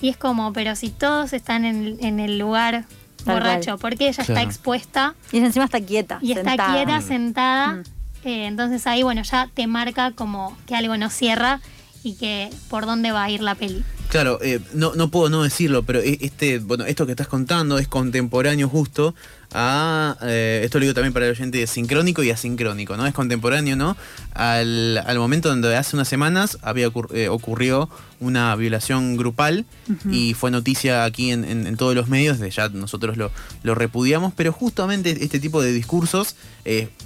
Y 0.00 0.08
es 0.10 0.16
como, 0.16 0.52
pero 0.52 0.76
si 0.76 0.90
todos 0.90 1.32
están 1.32 1.64
en, 1.64 1.96
en 2.00 2.20
el 2.20 2.38
lugar 2.38 2.84
Tal 3.24 3.34
borracho, 3.36 3.72
cual. 3.72 3.78
porque 3.78 4.08
ella 4.08 4.22
está 4.22 4.42
expuesta 4.42 5.14
Y 5.32 5.38
encima 5.38 5.64
está 5.64 5.80
quieta. 5.80 6.18
y 6.22 6.32
está 6.32 6.52
quieta, 6.72 6.98
Mm. 7.00 7.02
sentada. 7.02 7.72
Mm. 7.72 7.82
eh, 8.24 8.46
entonces 8.46 8.86
ahí, 8.86 9.02
bueno, 9.02 9.22
ya 9.22 9.48
te 9.52 9.66
marca 9.66 10.12
como 10.12 10.56
que 10.66 10.76
algo 10.76 10.96
no 10.96 11.10
cierra 11.10 11.60
y 12.02 12.14
que 12.16 12.50
por 12.68 12.86
dónde 12.86 13.10
va 13.12 13.24
a 13.24 13.30
ir 13.30 13.42
la 13.42 13.54
peli. 13.54 13.82
Claro, 14.08 14.38
eh, 14.40 14.60
no, 14.72 14.94
no 14.94 15.10
puedo 15.10 15.28
no 15.30 15.42
decirlo, 15.42 15.82
pero 15.82 16.00
e- 16.00 16.18
este, 16.20 16.58
bueno, 16.60 16.84
esto 16.86 17.06
que 17.06 17.12
estás 17.12 17.26
contando 17.26 17.78
es 17.78 17.88
contemporáneo 17.88 18.68
justo 18.68 19.14
a, 19.52 20.16
eh, 20.22 20.62
esto 20.64 20.78
lo 20.78 20.82
digo 20.84 20.94
también 20.94 21.12
para 21.12 21.26
el 21.26 21.32
oyente 21.32 21.58
de 21.58 21.66
sincrónico 21.66 22.22
y 22.22 22.30
asincrónico, 22.30 22.96
¿no? 22.96 23.04
Es 23.06 23.12
contemporáneo, 23.14 23.74
¿no? 23.74 23.96
Al, 24.32 24.98
al 24.98 25.18
momento 25.18 25.48
donde 25.48 25.76
hace 25.76 25.96
unas 25.96 26.08
semanas 26.08 26.58
había 26.62 26.88
ocur- 26.88 27.12
eh, 27.14 27.28
ocurrió 27.28 27.90
una 28.20 28.54
violación 28.56 29.16
grupal 29.16 29.64
y 30.10 30.34
fue 30.34 30.50
noticia 30.50 31.04
aquí 31.04 31.30
en, 31.32 31.44
en- 31.44 31.66
en 31.66 31.76
todos 31.76 31.94
los 31.94 32.08
medios, 32.08 32.38
de 32.38 32.50
ya 32.50 32.68
nosotros 32.68 33.16
lo, 33.16 33.30
lo 33.64 33.74
repudiamos, 33.74 34.32
pero 34.36 34.52
justamente 34.52 35.16
este 35.24 35.40
tipo 35.40 35.60
de 35.62 35.72
discursos 35.72 36.36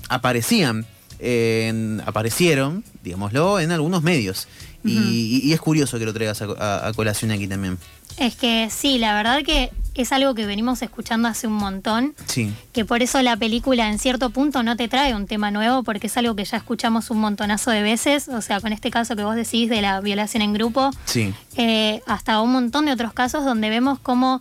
aparecían, 0.08 0.86
en- 1.18 2.02
aparecieron, 2.06 2.84
digámoslo, 3.02 3.60
en 3.60 3.70
algunos 3.72 4.02
medios. 4.02 4.48
Y, 4.84 4.92
y- 4.98 5.40
y 5.44 5.52
es 5.52 5.60
curioso 5.60 5.98
que 5.98 6.04
lo 6.06 6.12
traigas 6.14 6.40
a, 6.42 6.46
a- 6.58 6.88
a 6.88 6.92
colación 6.94 7.30
aquí 7.30 7.46
también. 7.46 7.78
Es 8.16 8.34
que 8.34 8.68
sí, 8.70 8.98
la 8.98 9.14
verdad 9.14 9.42
que 9.44 9.70
es 9.94 10.12
algo 10.12 10.34
que 10.34 10.46
venimos 10.46 10.80
escuchando 10.82 11.28
hace 11.28 11.46
un 11.46 11.52
montón, 11.54 12.14
Sí, 12.26 12.52
que 12.72 12.84
por 12.84 13.02
eso 13.02 13.20
la 13.22 13.36
película 13.36 13.88
en 13.88 13.98
cierto 13.98 14.30
punto 14.30 14.62
no 14.62 14.76
te 14.76 14.88
trae 14.88 15.14
un 15.14 15.26
tema 15.26 15.50
nuevo, 15.50 15.82
porque 15.82 16.06
es 16.06 16.16
algo 16.16 16.34
que 16.36 16.44
ya 16.44 16.56
escuchamos 16.56 17.10
un 17.10 17.18
montonazo 17.20 17.70
de 17.70 17.82
veces, 17.82 18.28
o 18.28 18.40
sea, 18.40 18.60
con 18.60 18.72
este 18.72 18.90
caso 18.90 19.16
que 19.16 19.24
vos 19.24 19.36
decís 19.36 19.68
de 19.68 19.82
la 19.82 20.00
violación 20.00 20.42
en 20.42 20.52
grupo, 20.54 20.90
sí, 21.04 21.34
eh, 21.56 22.00
hasta 22.06 22.40
un 22.40 22.52
montón 22.52 22.86
de 22.86 22.92
otros 22.92 23.12
casos 23.12 23.44
donde 23.44 23.68
vemos 23.68 23.98
cómo 23.98 24.40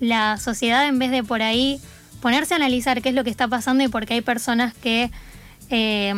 la 0.00 0.36
sociedad 0.38 0.86
en 0.86 0.98
vez 0.98 1.10
de 1.10 1.24
por 1.24 1.42
ahí 1.42 1.80
ponerse 2.20 2.54
a 2.54 2.56
analizar 2.56 3.02
qué 3.02 3.08
es 3.10 3.14
lo 3.14 3.24
que 3.24 3.30
está 3.30 3.48
pasando 3.48 3.82
y 3.84 3.88
por 3.88 4.06
qué 4.06 4.14
hay 4.14 4.20
personas 4.22 4.74
que 4.74 5.10
eh, 5.70 6.14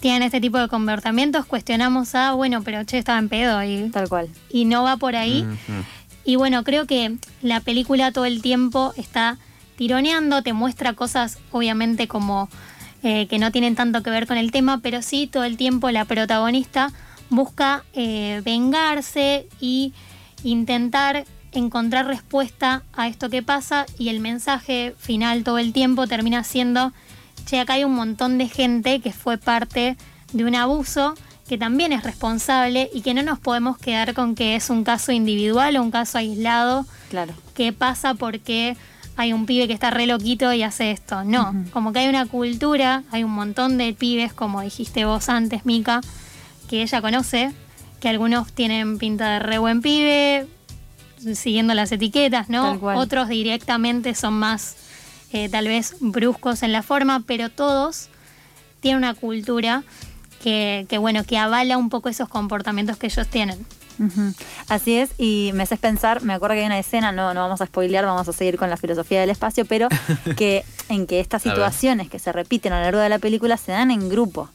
tienen 0.00 0.22
este 0.22 0.40
tipo 0.40 0.58
de 0.58 0.68
comportamientos, 0.68 1.46
cuestionamos 1.46 2.14
a, 2.14 2.32
bueno, 2.32 2.62
pero 2.62 2.84
che, 2.84 2.98
estaba 2.98 3.18
en 3.18 3.28
pedo 3.28 3.62
y, 3.64 3.90
Tal 3.90 4.08
cual. 4.08 4.28
y 4.50 4.64
no 4.64 4.82
va 4.82 4.96
por 4.96 5.16
ahí. 5.16 5.44
Y 6.24 6.36
bueno, 6.36 6.62
creo 6.64 6.86
que 6.86 7.16
la 7.42 7.60
película 7.60 8.12
todo 8.12 8.26
el 8.26 8.42
tiempo 8.42 8.92
está 8.96 9.38
tironeando, 9.76 10.42
te 10.42 10.52
muestra 10.52 10.92
cosas 10.92 11.38
obviamente 11.52 12.08
como 12.08 12.48
eh, 13.02 13.26
que 13.28 13.38
no 13.38 13.52
tienen 13.52 13.76
tanto 13.76 14.02
que 14.02 14.10
ver 14.10 14.26
con 14.26 14.36
el 14.36 14.50
tema, 14.50 14.80
pero 14.82 15.02
sí 15.02 15.26
todo 15.26 15.44
el 15.44 15.56
tiempo 15.56 15.90
la 15.90 16.04
protagonista 16.04 16.92
busca 17.30 17.84
eh, 17.92 18.42
vengarse 18.44 19.46
y 19.60 19.92
intentar 20.42 21.24
encontrar 21.52 22.06
respuesta 22.06 22.82
a 22.92 23.08
esto 23.08 23.30
que 23.30 23.42
pasa 23.42 23.86
y 23.98 24.08
el 24.08 24.20
mensaje 24.20 24.94
final 24.98 25.44
todo 25.44 25.58
el 25.58 25.72
tiempo 25.72 26.06
termina 26.06 26.44
siendo, 26.44 26.92
che, 27.48 27.60
acá 27.60 27.74
hay 27.74 27.84
un 27.84 27.94
montón 27.94 28.36
de 28.38 28.48
gente 28.48 29.00
que 29.00 29.12
fue 29.12 29.38
parte 29.38 29.96
de 30.32 30.44
un 30.44 30.54
abuso, 30.54 31.14
que 31.48 31.56
también 31.56 31.92
es 31.92 32.02
responsable 32.02 32.90
y 32.92 33.00
que 33.00 33.14
no 33.14 33.22
nos 33.22 33.38
podemos 33.38 33.78
quedar 33.78 34.12
con 34.12 34.34
que 34.34 34.54
es 34.54 34.68
un 34.68 34.84
caso 34.84 35.12
individual 35.12 35.76
o 35.76 35.82
un 35.82 35.90
caso 35.90 36.18
aislado 36.18 36.84
Claro. 37.08 37.32
que 37.54 37.72
pasa 37.72 38.12
porque 38.14 38.76
hay 39.16 39.32
un 39.32 39.46
pibe 39.46 39.66
que 39.66 39.72
está 39.72 39.90
re 39.90 40.06
loquito 40.06 40.52
y 40.52 40.62
hace 40.62 40.90
esto. 40.90 41.24
No, 41.24 41.54
como 41.72 41.92
que 41.92 42.00
hay 42.00 42.08
una 42.08 42.26
cultura, 42.26 43.02
hay 43.10 43.24
un 43.24 43.32
montón 43.32 43.78
de 43.78 43.94
pibes, 43.94 44.32
como 44.34 44.60
dijiste 44.60 45.06
vos 45.06 45.28
antes, 45.30 45.64
Mica, 45.64 46.02
que 46.68 46.82
ella 46.82 47.00
conoce, 47.00 47.52
que 48.00 48.08
algunos 48.10 48.52
tienen 48.52 48.98
pinta 48.98 49.30
de 49.32 49.38
re 49.38 49.58
buen 49.58 49.80
pibe, 49.80 50.46
siguiendo 51.34 51.72
las 51.74 51.90
etiquetas, 51.90 52.48
¿no? 52.48 52.78
Otros 52.94 53.28
directamente 53.28 54.14
son 54.14 54.34
más, 54.34 54.76
eh, 55.32 55.48
tal 55.48 55.68
vez, 55.68 55.94
bruscos 56.00 56.62
en 56.62 56.72
la 56.72 56.82
forma, 56.82 57.22
pero 57.26 57.50
todos 57.50 58.08
tienen 58.80 58.98
una 58.98 59.14
cultura 59.14 59.82
que, 60.42 60.86
que, 60.88 60.98
bueno, 60.98 61.24
que 61.24 61.36
avala 61.38 61.76
un 61.78 61.90
poco 61.90 62.08
esos 62.08 62.28
comportamientos 62.28 62.96
que 62.96 63.06
ellos 63.06 63.26
tienen. 63.28 63.64
Así 64.68 64.94
es, 64.96 65.10
y 65.18 65.50
me 65.54 65.64
haces 65.64 65.80
pensar, 65.80 66.22
me 66.22 66.32
acuerdo 66.32 66.54
que 66.54 66.60
hay 66.60 66.66
una 66.66 66.78
escena, 66.78 67.10
no, 67.10 67.34
no 67.34 67.40
vamos 67.40 67.60
a 67.60 67.66
spoilear, 67.66 68.04
vamos 68.04 68.28
a 68.28 68.32
seguir 68.32 68.56
con 68.56 68.70
la 68.70 68.76
filosofía 68.76 69.20
del 69.20 69.30
espacio, 69.30 69.64
pero 69.64 69.88
que 70.36 70.64
en 70.88 71.06
que 71.08 71.18
estas 71.18 71.42
situaciones 71.50 72.08
que 72.08 72.20
se 72.20 72.30
repiten 72.30 72.72
a 72.72 72.78
lo 72.78 72.84
largo 72.84 73.00
de 73.00 73.08
la 73.08 73.18
película 73.18 73.56
se 73.56 73.72
dan 73.72 73.90
en 73.90 74.08
grupo. 74.08 74.48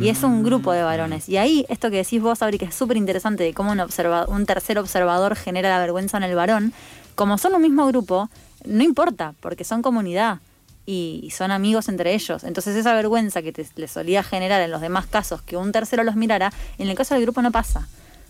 Y 0.00 0.08
es 0.08 0.22
un 0.22 0.44
grupo 0.44 0.70
de 0.70 0.84
varones. 0.84 1.28
Y 1.28 1.36
ahí, 1.36 1.66
esto 1.68 1.90
que 1.90 1.96
decís 1.96 2.22
vos, 2.22 2.42
Abri, 2.42 2.58
que 2.58 2.66
es 2.66 2.74
súper 2.76 2.96
interesante 2.96 3.42
de 3.42 3.52
cómo 3.54 3.72
un, 3.72 3.80
observa- 3.80 4.26
un 4.28 4.46
tercer 4.46 4.78
observador 4.78 5.34
genera 5.34 5.68
la 5.68 5.80
vergüenza 5.80 6.16
en 6.18 6.22
el 6.22 6.36
varón, 6.36 6.72
como 7.16 7.38
son 7.38 7.54
un 7.56 7.62
mismo 7.62 7.86
grupo, 7.88 8.30
no 8.64 8.82
importa, 8.84 9.34
porque 9.40 9.64
son 9.64 9.82
comunidad 9.82 10.40
y, 10.86 11.30
son 11.36 11.50
amigos 11.50 11.88
entre 11.88 12.14
ellos. 12.14 12.44
Entonces 12.44 12.76
esa 12.76 12.94
vergüenza 12.94 13.42
que 13.42 13.52
te, 13.52 13.66
le 13.76 13.88
solía 13.88 14.22
generar 14.22 14.60
en 14.60 14.70
los 14.70 14.80
demás 14.80 15.06
casos 15.06 15.42
que 15.42 15.56
un 15.56 15.72
tercero 15.72 16.04
los 16.04 16.16
mirara, 16.16 16.52
en 16.78 16.88
el 16.88 16.96
caso 16.96 17.14
del 17.14 17.22
grupo 17.22 17.42
no 17.42 17.52
pasa. 17.52 17.88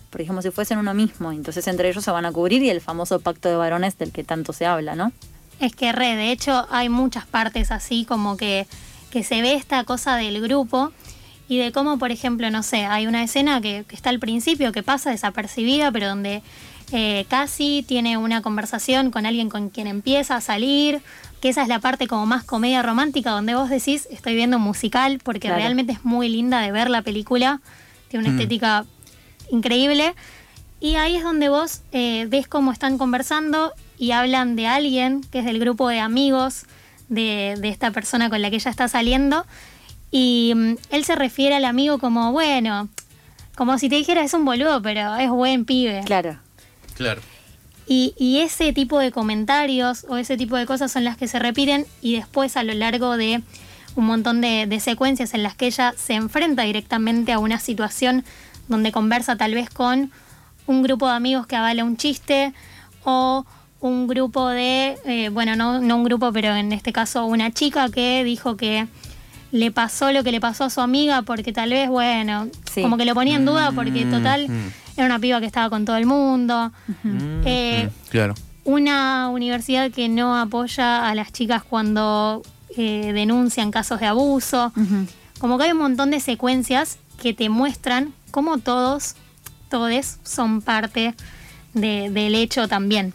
Porque 0.09 0.27
como 0.27 0.41
si 0.41 0.51
fuesen 0.51 0.77
uno 0.77 0.93
mismo. 0.93 1.31
Entonces 1.31 1.67
entre 1.67 1.89
ellos 1.89 2.03
se 2.03 2.11
van 2.11 2.25
a 2.25 2.31
cubrir 2.31 2.61
y 2.63 2.69
el 2.69 2.81
famoso 2.81 3.19
pacto 3.19 3.49
de 3.49 3.55
varones 3.55 3.97
del 3.97 4.11
que 4.11 4.23
tanto 4.23 4.53
se 4.53 4.65
habla, 4.65 4.95
¿no? 4.95 5.11
Es 5.59 5.75
que 5.75 5.91
re, 5.91 6.15
de 6.15 6.31
hecho 6.31 6.67
hay 6.69 6.89
muchas 6.89 7.25
partes 7.25 7.71
así 7.71 8.05
como 8.05 8.35
que, 8.35 8.67
que 9.11 9.23
se 9.23 9.41
ve 9.41 9.53
esta 9.53 9.83
cosa 9.83 10.15
del 10.15 10.41
grupo 10.41 10.91
y 11.47 11.59
de 11.59 11.71
cómo, 11.71 11.99
por 11.99 12.11
ejemplo, 12.11 12.49
no 12.49 12.63
sé, 12.63 12.85
hay 12.85 13.07
una 13.07 13.23
escena 13.23 13.61
que 13.61 13.85
está 13.89 14.09
al 14.09 14.19
principio 14.19 14.71
que 14.71 14.83
pasa 14.83 15.11
desapercibida, 15.11 15.91
pero 15.91 16.07
donde 16.07 16.41
eh, 16.91 17.25
Cassie 17.29 17.83
tiene 17.83 18.17
una 18.17 18.41
conversación 18.41 19.11
con 19.11 19.25
alguien 19.25 19.49
con 19.49 19.69
quien 19.69 19.87
empieza 19.87 20.35
a 20.35 20.41
salir, 20.41 21.01
que 21.41 21.49
esa 21.49 21.61
es 21.63 21.67
la 21.67 21.79
parte 21.79 22.07
como 22.07 22.25
más 22.25 22.43
comedia 22.43 22.81
romántica, 22.83 23.31
donde 23.31 23.55
vos 23.55 23.69
decís, 23.69 24.07
estoy 24.11 24.35
viendo 24.35 24.57
un 24.57 24.63
musical, 24.63 25.19
porque 25.23 25.47
Claro. 25.47 25.57
realmente 25.57 25.93
es 25.93 26.03
muy 26.05 26.29
linda 26.29 26.59
de 26.61 26.71
ver 26.71 26.89
la 26.89 27.01
película, 27.01 27.61
tiene 28.09 28.25
una 28.25 28.33
Mm. 28.35 28.39
estética 28.39 28.85
increíble. 29.49 30.13
Y 30.79 30.95
ahí 30.95 31.15
es 31.15 31.23
donde 31.23 31.49
vos 31.49 31.81
eh, 31.91 32.25
ves 32.29 32.47
cómo 32.47 32.71
están 32.71 32.97
conversando 32.97 33.71
y 33.97 34.11
hablan 34.11 34.55
de 34.55 34.67
alguien 34.67 35.21
que 35.31 35.39
es 35.39 35.45
del 35.45 35.59
grupo 35.59 35.87
de 35.89 35.99
amigos 35.99 36.65
de, 37.09 37.55
de 37.59 37.69
esta 37.69 37.91
persona 37.91 38.29
con 38.29 38.41
la 38.41 38.49
que 38.49 38.55
ella 38.55 38.71
está 38.71 38.87
saliendo. 38.87 39.45
Y 40.11 40.53
mm, 40.55 40.73
él 40.89 41.05
se 41.05 41.15
refiere 41.15 41.55
al 41.55 41.65
amigo 41.65 41.99
como, 41.99 42.31
bueno, 42.31 42.89
como 43.55 43.77
si 43.77 43.89
te 43.89 43.95
dijera 43.95 44.23
es 44.23 44.33
un 44.33 44.43
boludo, 44.45 44.81
pero 44.81 45.15
es 45.17 45.29
buen 45.29 45.65
pibe. 45.65 46.01
Claro. 46.05 46.37
Claro. 47.01 47.21
Y, 47.87 48.13
y 48.17 48.39
ese 48.39 48.71
tipo 48.73 48.99
de 48.99 49.11
comentarios 49.11 50.05
o 50.07 50.17
ese 50.17 50.37
tipo 50.37 50.55
de 50.55 50.65
cosas 50.65 50.91
son 50.91 51.03
las 51.03 51.17
que 51.17 51.27
se 51.27 51.39
repiten 51.39 51.85
y 52.01 52.15
después 52.15 52.55
a 52.55 52.63
lo 52.63 52.73
largo 52.73 53.17
de 53.17 53.41
un 53.95 54.05
montón 54.05 54.39
de, 54.39 54.65
de 54.67 54.79
secuencias 54.79 55.33
en 55.33 55.43
las 55.43 55.55
que 55.55 55.65
ella 55.67 55.93
se 55.97 56.13
enfrenta 56.13 56.63
directamente 56.63 57.33
a 57.33 57.39
una 57.39 57.59
situación 57.59 58.23
donde 58.69 58.91
conversa 58.93 59.35
tal 59.35 59.53
vez 59.53 59.69
con 59.69 60.11
un 60.67 60.83
grupo 60.83 61.07
de 61.09 61.15
amigos 61.15 61.47
que 61.47 61.57
avala 61.57 61.83
un 61.83 61.97
chiste 61.97 62.53
o 63.03 63.45
un 63.81 64.07
grupo 64.07 64.47
de, 64.47 64.97
eh, 65.05 65.29
bueno, 65.29 65.55
no, 65.55 65.79
no 65.81 65.97
un 65.97 66.03
grupo, 66.03 66.31
pero 66.31 66.55
en 66.55 66.71
este 66.71 66.93
caso 66.93 67.25
una 67.25 67.51
chica 67.51 67.89
que 67.89 68.23
dijo 68.23 68.55
que 68.55 68.87
le 69.51 69.71
pasó 69.71 70.13
lo 70.13 70.23
que 70.23 70.31
le 70.31 70.39
pasó 70.39 70.63
a 70.65 70.69
su 70.69 70.79
amiga 70.79 71.23
porque 71.23 71.51
tal 71.51 71.71
vez, 71.71 71.89
bueno, 71.89 72.47
Sí. 72.71 72.83
como 72.83 72.95
que 72.95 73.03
lo 73.05 73.15
ponía 73.15 73.35
en 73.35 73.43
duda 73.45 73.71
porque 73.73 74.05
total 74.05 74.47
Mm. 74.47 74.71
Era 74.97 75.05
una 75.05 75.19
piba 75.19 75.39
que 75.39 75.45
estaba 75.45 75.69
con 75.69 75.85
todo 75.85 75.95
el 75.97 76.05
mundo. 76.05 76.71
Mm, 77.03 77.41
Eh, 77.45 77.89
mm, 77.89 78.09
claro. 78.09 78.35
Una 78.63 79.29
universidad 79.29 79.89
que 79.91 80.07
no 80.07 80.37
apoya 80.37 81.07
a 81.09 81.15
las 81.15 81.31
chicas 81.33 81.63
cuando 81.63 82.43
eh, 82.77 83.11
denuncian 83.13 83.71
casos 83.71 83.99
de 83.99 84.05
abuso. 84.05 84.71
Como 85.39 85.57
que 85.57 85.63
hay 85.65 85.71
un 85.71 85.79
montón 85.79 86.11
de 86.11 86.19
secuencias 86.19 86.97
que 87.21 87.33
te 87.33 87.49
muestran 87.49 88.13
cómo 88.29 88.59
todos, 88.59 89.15
todes, 89.69 90.19
son 90.23 90.61
parte 90.61 91.15
de- 91.73 92.09
del 92.11 92.35
hecho 92.35 92.67
también. 92.67 93.13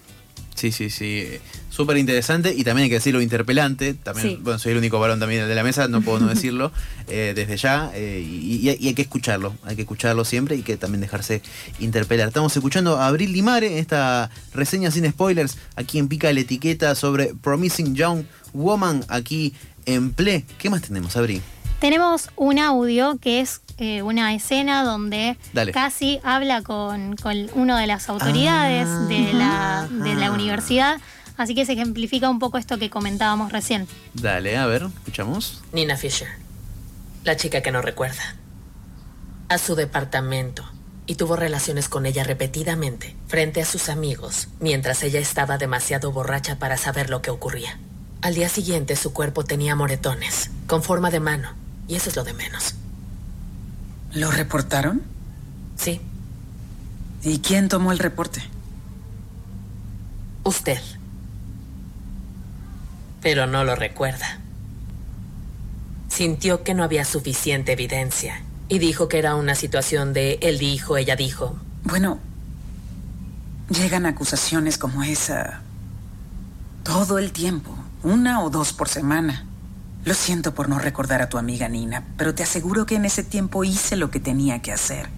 Sí, 0.55 0.73
sí, 0.73 0.91
sí. 0.91 1.25
Súper 1.69 1.99
interesante 1.99 2.55
y 2.57 2.65
también 2.65 2.85
hay 2.85 2.89
que 2.89 2.95
decirlo 2.95 3.21
interpelante. 3.21 3.93
También, 3.95 4.29
Sí. 4.29 4.39
bueno, 4.43 4.59
soy 4.59 4.73
el 4.73 4.79
único 4.79 4.99
varón 4.99 5.21
también 5.21 5.47
de 5.47 5.55
la 5.55 5.63
mesa, 5.63 5.89
no 5.89 6.01
puedo 6.01 6.21
no 6.21 6.27
decirlo 6.35 6.73
eh, 7.09 7.33
desde 7.37 7.57
ya. 7.59 7.91
eh, 7.95 8.25
y, 8.27 8.67
y- 8.71 8.77
y 8.81 8.89
hay 8.89 8.95
que 8.95 9.03
escucharlo, 9.03 9.55
hay 9.65 9.77
que 9.77 9.83
escucharlo 9.83 10.25
siempre 10.25 10.57
y 10.57 10.63
que 10.63 10.77
también 10.79 11.01
dejarse 11.03 11.43
interpelar. 11.79 12.29
Estamos 12.29 12.57
escuchando 12.57 12.97
a 12.99 13.09
Abril 13.09 13.33
Limare 13.33 13.67
en 13.73 13.79
esta 13.79 14.31
reseña 14.55 14.91
sin 14.91 15.11
spoilers 15.11 15.59
aquí 15.77 15.99
en 15.99 16.09
Pica 16.09 16.33
la 16.33 16.41
Etiqueta 16.41 16.95
sobre 16.95 17.35
Promising 17.35 17.95
Young 17.95 18.25
Woman 18.55 19.05
aquí 19.09 19.53
en 19.85 20.13
Ple. 20.13 20.45
¿Qué 20.59 20.71
más 20.71 20.83
tenemos, 20.83 21.17
Abril? 21.17 21.43
Tenemos 21.81 22.31
un 22.37 22.59
audio 22.59 23.19
que 23.21 23.41
es 23.43 23.61
eh, 23.77 24.01
una 24.01 24.33
escena 24.35 24.83
donde 24.83 25.37
Dale. 25.53 25.73
casi 25.73 26.21
habla 26.25 26.63
con, 26.63 27.17
con 27.17 27.49
una 27.53 27.79
de 27.79 27.87
las 27.87 28.09
autoridades 28.09 28.87
Ah. 28.89 29.07
de, 29.09 29.33
la, 29.35 29.89
de 29.91 30.15
la 30.15 30.33
universidad. 30.33 30.99
Así 31.37 31.55
que 31.55 31.67
se 31.67 31.73
ejemplifica 31.75 32.31
un 32.31 32.39
poco 32.39 32.59
esto 32.59 32.79
que 32.79 32.91
comentábamos 32.91 33.53
recién. 33.53 33.87
Dale, 34.15 34.57
a 34.57 34.67
ver, 34.67 34.83
escuchamos. 34.85 35.63
Nina 35.73 35.97
Fisher, 35.97 36.29
la 37.25 37.37
chica 37.37 37.61
que 37.61 37.71
no 37.73 37.83
recuerda, 37.83 38.37
a 39.49 39.59
su 39.59 39.75
departamento 39.75 40.65
y 41.07 41.15
tuvo 41.17 41.37
relaciones 41.37 41.89
con 41.89 42.07
ella 42.07 42.25
repetidamente 42.25 43.15
frente 43.29 43.63
a 43.63 43.67
sus 43.67 43.89
amigos 43.89 44.49
mientras 44.61 45.03
ella 45.05 45.21
estaba 45.21 45.57
demasiado 45.59 46.11
borracha 46.11 46.59
para 46.59 46.77
saber 46.77 47.11
lo 47.11 47.23
que 47.23 47.31
ocurría. 47.31 47.79
Al 48.23 48.35
día 48.35 48.49
siguiente 48.49 48.97
su 48.97 49.13
cuerpo 49.13 49.45
tenía 49.45 49.77
moretones, 49.77 50.51
con 50.67 50.83
forma 50.83 51.11
de 51.11 51.21
mano, 51.21 51.51
y 51.87 51.95
eso 51.95 52.09
es 52.09 52.17
lo 52.17 52.25
de 52.25 52.33
menos. 52.33 52.75
¿Lo 54.13 54.31
reportaron? 54.31 55.03
Sí, 55.77 56.01
¿Y 57.23 57.39
quién 57.41 57.69
tomó 57.69 57.93
el 57.93 57.99
reporte? 57.99 58.43
usted. 60.45 60.81
Pero 63.27 63.49
no 63.49 63.65
lo 63.65 63.75
recuerda. 63.75 64.39
Sintió 66.09 66.63
que 66.63 66.75
no 66.75 66.85
había 66.85 67.05
suficiente 67.05 67.73
evidencia 67.73 68.41
y 68.69 68.79
dijo 68.79 69.09
que 69.09 69.19
era 69.19 69.35
una 69.35 69.57
situación 69.57 70.13
de 70.13 70.39
él 70.43 70.61
dijo, 70.61 70.97
ella 70.97 71.17
dijo, 71.17 71.59
Bueno, 71.83 72.21
llegan 73.69 74.07
acusaciones 74.07 74.79
como 74.79 75.03
esa 75.03 75.61
todo 76.85 77.19
el 77.19 77.33
tiempo, 77.33 77.77
una 78.05 78.45
o 78.45 78.49
dos 78.49 78.73
por 78.73 78.89
semana. 78.89 79.45
Lo 80.05 80.15
siento 80.15 80.55
por 80.55 80.69
no 80.69 80.79
recordar 80.79 81.21
a 81.21 81.29
tu 81.29 81.37
amiga 81.37 81.69
Nina, 81.69 82.05
pero 82.17 82.33
te 82.33 82.45
aseguro 82.45 82.87
que 82.87 82.95
en 82.95 83.07
ese 83.07 83.25
tiempo 83.25 83.65
hice 83.65 83.97
lo 83.97 84.13
que 84.13 84.21
tenía 84.21 84.63
que 84.63 84.71
hacer. 84.71 85.09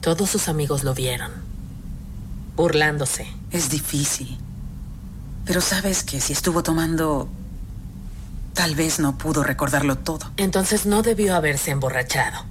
Todos 0.00 0.30
sus 0.30 0.48
amigos 0.48 0.84
lo 0.84 0.94
vieron, 0.94 1.32
burlándose. 2.56 3.26
Es 3.50 3.68
difícil. 3.68 4.38
Pero 5.44 5.60
sabes 5.60 6.02
que 6.02 6.22
si 6.22 6.32
estuvo 6.32 6.62
tomando, 6.62 7.28
tal 8.58 8.74
vez 8.74 8.98
no 8.98 9.16
pudo 9.16 9.44
recordarlo 9.44 9.98
todo. 9.98 10.32
Entonces 10.36 10.84
no 10.84 11.02
debió 11.02 11.36
haberse 11.36 11.70
emborrachado. 11.70 12.44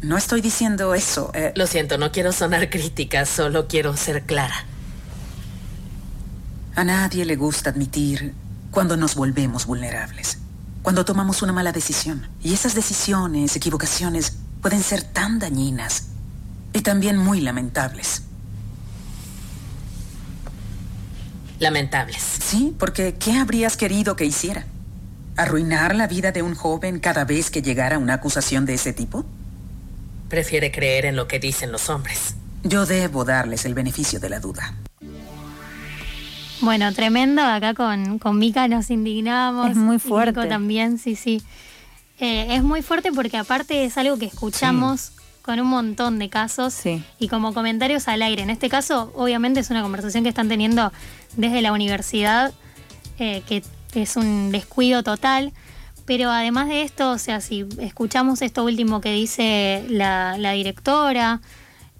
No 0.00 0.16
estoy 0.16 0.40
diciendo 0.40 0.92
eso. 0.92 1.30
eh, 1.34 1.52
Lo 1.54 1.68
siento, 1.68 1.98
no 1.98 2.10
quiero 2.10 2.32
sonar 2.32 2.68
crítica, 2.68 3.24
solo 3.26 3.68
quiero 3.68 3.96
ser 3.96 4.24
clara. 4.24 4.56
A 6.74 6.82
nadie 6.82 7.24
le 7.24 7.36
gusta 7.36 7.70
admitir 7.70 8.34
cuando 8.72 8.96
nos 8.96 9.14
volvemos 9.14 9.64
vulnerables, 9.66 10.38
cuando 10.82 11.04
tomamos 11.04 11.42
una 11.42 11.52
mala 11.52 11.70
decisión. 11.70 12.26
Y 12.42 12.54
esas 12.54 12.74
decisiones, 12.74 13.54
equivocaciones, 13.54 14.32
pueden 14.62 14.82
ser 14.82 15.04
tan 15.04 15.38
dañinas 15.38 16.06
y 16.72 16.80
también 16.80 17.16
muy 17.16 17.40
lamentables. 17.40 18.22
Lamentables. 21.60 22.20
Sí, 22.44 22.74
porque 22.76 23.14
¿qué 23.14 23.36
habrías 23.38 23.76
querido 23.76 24.16
que 24.16 24.24
hiciera? 24.24 24.66
¿Arruinar 25.42 25.96
la 25.96 26.06
vida 26.06 26.30
de 26.30 26.40
un 26.40 26.54
joven 26.54 27.00
cada 27.00 27.24
vez 27.24 27.50
que 27.50 27.62
llegara 27.62 27.98
una 27.98 28.14
acusación 28.14 28.64
de 28.64 28.74
ese 28.74 28.92
tipo? 28.92 29.24
Prefiere 30.28 30.70
creer 30.70 31.04
en 31.04 31.16
lo 31.16 31.26
que 31.26 31.40
dicen 31.40 31.72
los 31.72 31.90
hombres. 31.90 32.36
Yo 32.62 32.86
debo 32.86 33.24
darles 33.24 33.64
el 33.64 33.74
beneficio 33.74 34.20
de 34.20 34.28
la 34.30 34.38
duda. 34.38 34.72
Bueno, 36.60 36.92
tremendo. 36.94 37.42
Acá 37.42 37.74
con, 37.74 38.20
con 38.20 38.38
Mika 38.38 38.68
nos 38.68 38.88
indignamos. 38.90 39.70
Es 39.70 39.76
muy 39.76 39.98
fuerte. 39.98 40.30
Nico 40.42 40.48
también, 40.48 40.96
sí, 40.98 41.16
sí. 41.16 41.42
Eh, 42.20 42.54
es 42.54 42.62
muy 42.62 42.80
fuerte 42.82 43.10
porque 43.10 43.36
aparte 43.36 43.84
es 43.84 43.98
algo 43.98 44.18
que 44.18 44.26
escuchamos 44.26 45.10
con 45.42 45.58
un 45.58 45.66
montón 45.66 46.20
de 46.20 46.28
casos 46.28 46.72
Sí. 46.72 47.02
y 47.18 47.26
como 47.26 47.52
comentarios 47.52 48.06
al 48.06 48.22
aire. 48.22 48.42
En 48.44 48.50
este 48.50 48.68
caso, 48.68 49.12
obviamente 49.16 49.58
es 49.58 49.70
una 49.70 49.82
conversación 49.82 50.22
que 50.22 50.28
están 50.28 50.48
teniendo 50.48 50.92
desde 51.36 51.62
la 51.62 51.72
universidad, 51.72 52.52
eh, 53.18 53.42
que 53.48 53.64
es 53.94 54.16
un 54.16 54.50
descuido 54.52 55.02
total. 55.02 55.52
Pero 56.04 56.30
además 56.30 56.68
de 56.68 56.82
esto, 56.82 57.12
o 57.12 57.18
sea, 57.18 57.40
si 57.40 57.66
escuchamos 57.78 58.42
esto 58.42 58.64
último 58.64 59.00
que 59.00 59.12
dice 59.12 59.84
la, 59.88 60.36
la 60.36 60.52
directora, 60.52 61.40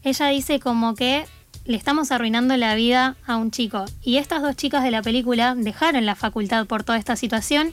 ella 0.02 0.26
dice 0.26 0.58
como 0.58 0.94
que 0.94 1.24
le 1.64 1.76
estamos 1.76 2.10
arruinando 2.10 2.56
la 2.56 2.74
vida 2.74 3.16
a 3.26 3.36
un 3.36 3.50
chico. 3.50 3.84
Y 4.02 4.16
estas 4.16 4.42
dos 4.42 4.56
chicas 4.56 4.82
de 4.82 4.90
la 4.90 5.02
película 5.02 5.54
dejaron 5.54 6.04
la 6.04 6.16
facultad 6.16 6.66
por 6.66 6.82
toda 6.82 6.98
esta 6.98 7.14
situación 7.14 7.72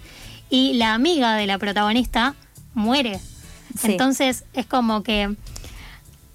y 0.49 0.73
la 0.73 0.93
amiga 0.93 1.35
de 1.35 1.47
la 1.47 1.57
protagonista 1.57 2.35
muere. 2.73 3.19
Sí. 3.77 3.91
Entonces 3.91 4.45
es 4.53 4.65
como 4.65 5.03
que 5.03 5.35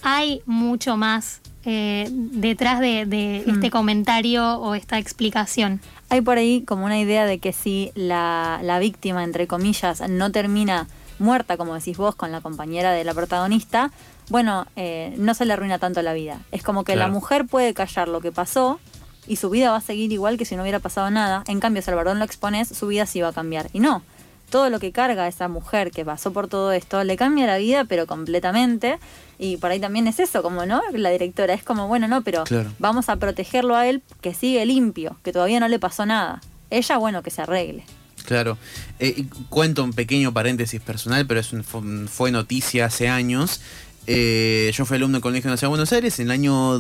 hay 0.03 0.43
mucho 0.47 0.97
más 0.97 1.41
eh, 1.65 2.09
detrás 2.11 2.81
de, 2.81 3.07
de 3.07 3.45
este 3.47 3.71
comentario 3.71 4.59
o 4.59 4.75
esta 4.75 4.99
explicación. 4.99 5.81
Hay 6.09 6.21
por 6.21 6.39
ahí 6.39 6.63
como 6.63 6.85
una 6.85 6.99
idea 6.99 7.27
de 7.27 7.39
que 7.39 7.53
si 7.53 7.91
la, 7.95 8.61
la 8.63 8.79
víctima, 8.79 9.25
entre 9.25 9.47
comillas, 9.47 10.03
no 10.09 10.31
termina 10.31 10.87
muerta, 11.19 11.57
como 11.57 11.75
decís 11.75 11.97
vos, 11.97 12.15
con 12.15 12.33
la 12.33 12.41
compañera 12.41 12.93
de 12.93 13.05
la 13.05 13.15
protagonista, 13.15 13.91
bueno, 14.31 14.67
eh, 14.77 15.15
no 15.19 15.35
se 15.35 15.45
le 15.45 15.53
arruina 15.53 15.79
tanto 15.79 16.03
la 16.03 16.13
vida. 16.13 16.41
Es 16.51 16.63
como 16.63 16.85
que 16.85 16.97
la 16.97 17.09
mujer 17.09 17.47
puede 17.47 17.75
callar 17.75 18.09
lo 18.09 18.21
que 18.21 18.33
pasó 18.33 18.81
y 19.27 19.37
su 19.37 19.51
vida 19.51 19.71
va 19.71 19.79
a 19.79 19.81
seguir 19.81 20.13
igual 20.13 20.37
que 20.37 20.45
si 20.45 20.57
no 20.57 20.63
hubiera 20.63 20.81
pasado 20.81 21.11
nada. 21.11 21.45
En 21.47 21.61
cambio, 21.61 21.83
si 21.83 21.91
al 21.91 21.97
varón 21.97 22.19
lo 22.19 22.25
expones, 22.25 22.69
su 22.69 22.87
vida 22.87 23.07
sí 23.07 23.21
va 23.21 23.29
a 23.29 23.33
cambiar. 23.33 23.69
Y 23.73 23.81
no, 23.81 24.03
todo 24.51 24.71
lo 24.71 24.79
que 24.81 24.93
carga 24.93 25.27
esa 25.27 25.49
mujer 25.49 25.91
que 25.91 26.05
pasó 26.05 26.33
por 26.33 26.49
todo 26.49 26.73
esto 26.73 27.03
le 27.05 27.17
cambia 27.17 27.47
la 27.47 27.59
vida, 27.59 27.85
pero 27.85 28.07
completamente. 28.07 28.99
Y 29.39 29.57
por 29.57 29.71
ahí 29.71 29.81
también 29.81 30.07
es 30.07 30.21
eso, 30.21 30.43
como 30.43 30.65
no, 30.67 30.81
la 30.93 31.11
directora 31.11 31.55
es 31.55 31.63
como, 31.65 31.89
bueno, 31.89 32.07
no, 32.09 32.23
pero 32.23 32.45
Claro. 32.45 32.71
vamos 32.79 33.09
a 33.09 33.17
protegerlo 33.17 33.75
a 33.75 33.87
él 33.89 34.03
que 34.21 34.33
sigue 34.35 34.65
limpio, 34.65 35.17
que 35.25 35.33
todavía 35.33 35.59
no 35.61 35.69
le 35.69 35.79
pasó 35.79 36.07
nada. 36.07 36.41
Ella, 36.71 36.97
bueno, 36.99 37.23
que 37.23 37.31
se 37.31 37.43
arregle. 37.43 37.85
Claro. 38.27 38.57
Eh, 39.01 39.27
cuento 39.51 39.85
un 39.85 39.93
pequeño 39.93 40.33
paréntesis 40.33 40.81
personal, 40.81 41.27
pero 41.27 41.41
es 41.41 41.53
un- 41.53 42.09
fue 42.09 42.31
noticia 42.31 42.87
hace 42.87 43.09
años. 43.09 43.61
Eh, 44.07 44.71
yo 44.75 44.85
fui 44.85 44.97
alumno 44.97 45.17
del 45.17 45.23
Colegio 45.23 45.51
Nacional 45.51 45.71
de 45.71 45.77
Buenos 45.77 45.93
Aires. 45.93 46.19
En 46.21 46.27
el 46.27 46.31
año 46.33 46.79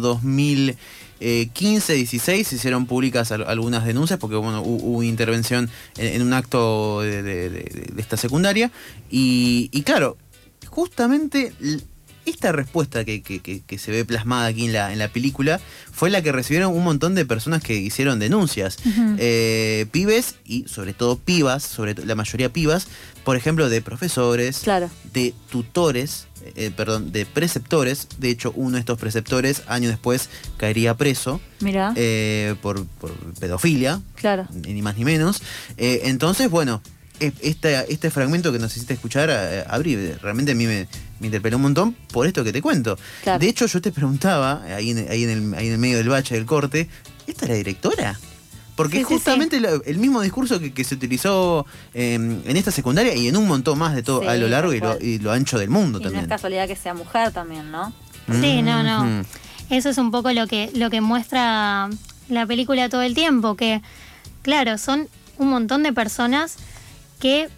2015-16 1.21 2.45
se 2.45 2.55
hicieron 2.57 2.87
públicas 2.87 3.33
al- 3.33 3.45
algunas 3.49 3.85
denuncias 3.85 4.19
porque 4.19 4.37
bueno, 4.37 4.63
hu- 4.63 4.81
hubo, 4.83 4.99
una 4.99 5.07
intervención 5.07 5.71
en, 5.97 6.23
un 6.23 6.33
acto 6.33 7.01
de, 7.03 7.93
esta 7.97 8.17
secundaria. 8.17 8.71
Y, 9.11 9.69
claro, 9.83 10.17
justamente 10.69 11.53
esta 12.27 12.53
respuesta 12.53 13.05
que, 13.05 13.23
que- 13.23 13.41
que- 13.41 13.61
que 13.61 13.79
se 13.79 13.91
ve 13.91 14.05
plasmada 14.05 14.47
aquí 14.47 14.65
en 14.67 14.73
la, 14.73 14.93
en 14.93 14.99
la 14.99 15.09
película 15.09 15.61
fue 15.93 16.11
la 16.11 16.23
que 16.23 16.33
recibieron 16.33 16.73
un 16.75 16.85
montón 16.85 17.15
de 17.15 17.25
personas 17.25 17.63
que 17.63 17.75
hicieron 17.75 18.19
denuncias. 18.19 18.79
Eh, 19.19 19.87
pibes 19.93 20.37
y 20.45 20.65
sobre 20.69 20.93
todo 20.95 21.19
pibas, 21.19 21.63
sobre 21.63 21.95
la 22.05 22.15
mayoría 22.15 22.53
pibas, 22.53 22.89
por 23.25 23.37
ejemplo, 23.37 23.69
de 23.69 23.81
profesores, 23.81 24.61
Claro. 24.65 24.91
de 25.13 25.33
tutores, 25.51 26.27
eh, 26.57 26.71
perdón, 26.77 27.11
de 27.13 27.25
preceptores. 27.27 28.07
De 28.19 28.29
hecho, 28.31 28.53
uno 28.57 28.73
de 28.75 28.81
estos 28.81 28.99
preceptores, 28.99 29.63
años 29.67 29.91
después, 29.91 30.29
caería 30.59 30.95
preso 30.97 31.41
Mira, 31.61 31.93
eh, 31.97 32.55
por, 32.61 32.85
por 32.87 33.13
pedofilia, 33.41 34.01
claro. 34.17 34.47
ni 34.53 34.83
más 34.83 34.97
ni 34.99 35.05
menos. 35.05 35.43
Eh, 35.79 36.03
entonces, 36.05 36.51
bueno, 36.51 36.83
esta- 37.21 37.83
este 37.83 38.11
fragmento 38.11 38.53
que 38.53 38.59
nos 38.59 38.77
hiciste 38.77 38.95
escuchar, 38.95 39.31
eh, 39.33 39.65
Abrí, 39.69 39.97
realmente 40.21 40.53
a 40.53 40.55
mí 40.55 40.67
me, 40.67 40.87
me 41.21 41.27
interpeló 41.29 41.57
un 41.57 41.63
montón 41.63 41.93
por 42.13 42.27
esto 42.27 42.43
que 42.45 42.53
te 42.53 42.61
cuento. 42.61 42.99
Claro. 43.23 43.39
De 43.39 43.49
hecho, 43.49 43.67
yo 43.67 43.81
te 43.81 43.93
preguntaba, 43.93 44.63
ahí 44.65 44.91
en, 44.91 45.07
ahí, 45.11 45.25
en 45.25 45.31
el, 45.31 45.55
ahí 45.55 45.67
en 45.69 45.73
el 45.75 45.79
medio 45.79 45.97
del 45.99 46.09
bache 46.09 46.35
del 46.35 46.45
corte, 46.47 46.89
¿esta 47.27 47.45
es 47.45 47.49
la 47.51 47.57
directora? 47.57 48.19
Porque 48.77 48.97
Sí, 48.97 49.03
es 49.03 49.09
sí, 49.09 49.15
justamente 49.15 49.61
el 49.87 49.99
mismo 49.99 50.21
discurso 50.21 50.59
que, 50.59 50.73
que 50.75 50.83
se 50.83 50.97
utilizó 50.97 51.65
eh, 51.95 52.15
en 52.15 52.57
esta 52.57 52.73
secundaria 52.73 53.15
y 53.15 53.29
en 53.29 53.37
un 53.37 53.47
montón 53.47 53.79
más 53.79 53.95
de 53.95 54.03
todo 54.03 54.23
Sí, 54.23 54.27
a 54.27 54.35
lo 54.35 54.49
largo 54.49 54.73
y 54.75 54.81
lo, 54.81 54.87
cual. 54.95 54.99
y 55.03 55.19
lo 55.21 55.31
ancho 55.31 55.59
del 55.61 55.71
mundo 55.71 56.01
Y 56.01 56.03
no 56.03 56.09
es 56.09 56.13
también. 56.15 56.29
casualidad 56.29 56.67
que 56.67 56.75
sea 56.75 56.93
mujer 56.93 57.31
también, 57.31 57.71
¿no? 57.71 57.93
Sí, 58.41 58.63
no, 58.63 58.83
no. 58.83 59.25
Eso 59.71 59.89
es 59.91 59.99
un 59.99 60.11
poco 60.11 60.33
lo 60.33 60.49
que, 60.49 60.71
lo 60.75 60.91
que 60.91 61.01
muestra 61.01 61.89
la 62.29 62.47
película 62.47 62.89
todo 62.89 63.03
el 63.03 63.15
tiempo, 63.15 63.55
que 63.55 63.81
claro, 64.43 64.77
son 64.77 65.09
un 65.39 65.51
montón 65.51 65.85
de 65.85 65.93
personas 65.93 66.57
que 67.25 67.49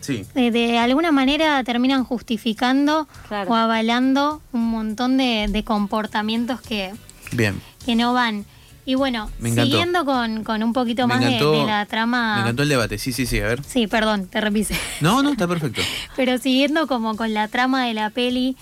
Sí, 0.00 0.26
eh, 0.34 0.50
de 0.50 0.76
alguna 0.78 1.12
manera 1.12 1.62
terminan 1.64 2.02
justificando 2.04 3.06
Claro. 3.28 3.50
o 3.52 3.54
avalando 3.54 4.42
un 4.52 4.68
montón 4.68 5.16
de, 5.16 5.46
de 5.48 5.62
comportamientos 5.64 6.60
que, 6.60 6.92
bien. 7.32 7.60
que 7.86 7.94
no 7.94 8.12
van. 8.12 8.44
Y 8.84 8.96
bueno, 8.96 9.30
siguiendo 9.42 10.04
con, 10.04 10.42
con 10.44 10.62
un 10.62 10.72
poquito 10.74 11.06
Me 11.06 11.14
más 11.14 11.24
encantó- 11.24 11.52
de, 11.60 11.64
la 11.64 11.86
trama. 11.86 12.34
Me 12.34 12.40
encantó 12.42 12.64
el 12.64 12.68
debate, 12.70 12.98
sí, 12.98 13.12
sí, 13.12 13.24
sí, 13.24 13.38
a 13.40 13.46
ver. 13.46 13.64
Sí, 13.64 13.86
perdón, 13.86 14.26
te 14.26 14.40
repise. 14.42 14.74
No, 15.00 15.22
no, 15.22 15.30
está 15.30 15.46
perfecto. 15.48 15.80
Pero 16.16 16.36
siguiendo 16.38 16.86
como 16.86 17.16
con 17.16 17.32
la 17.32 17.46
trama 17.48 17.86
de 17.86 17.94
la 17.94 18.10
peli 18.10 18.56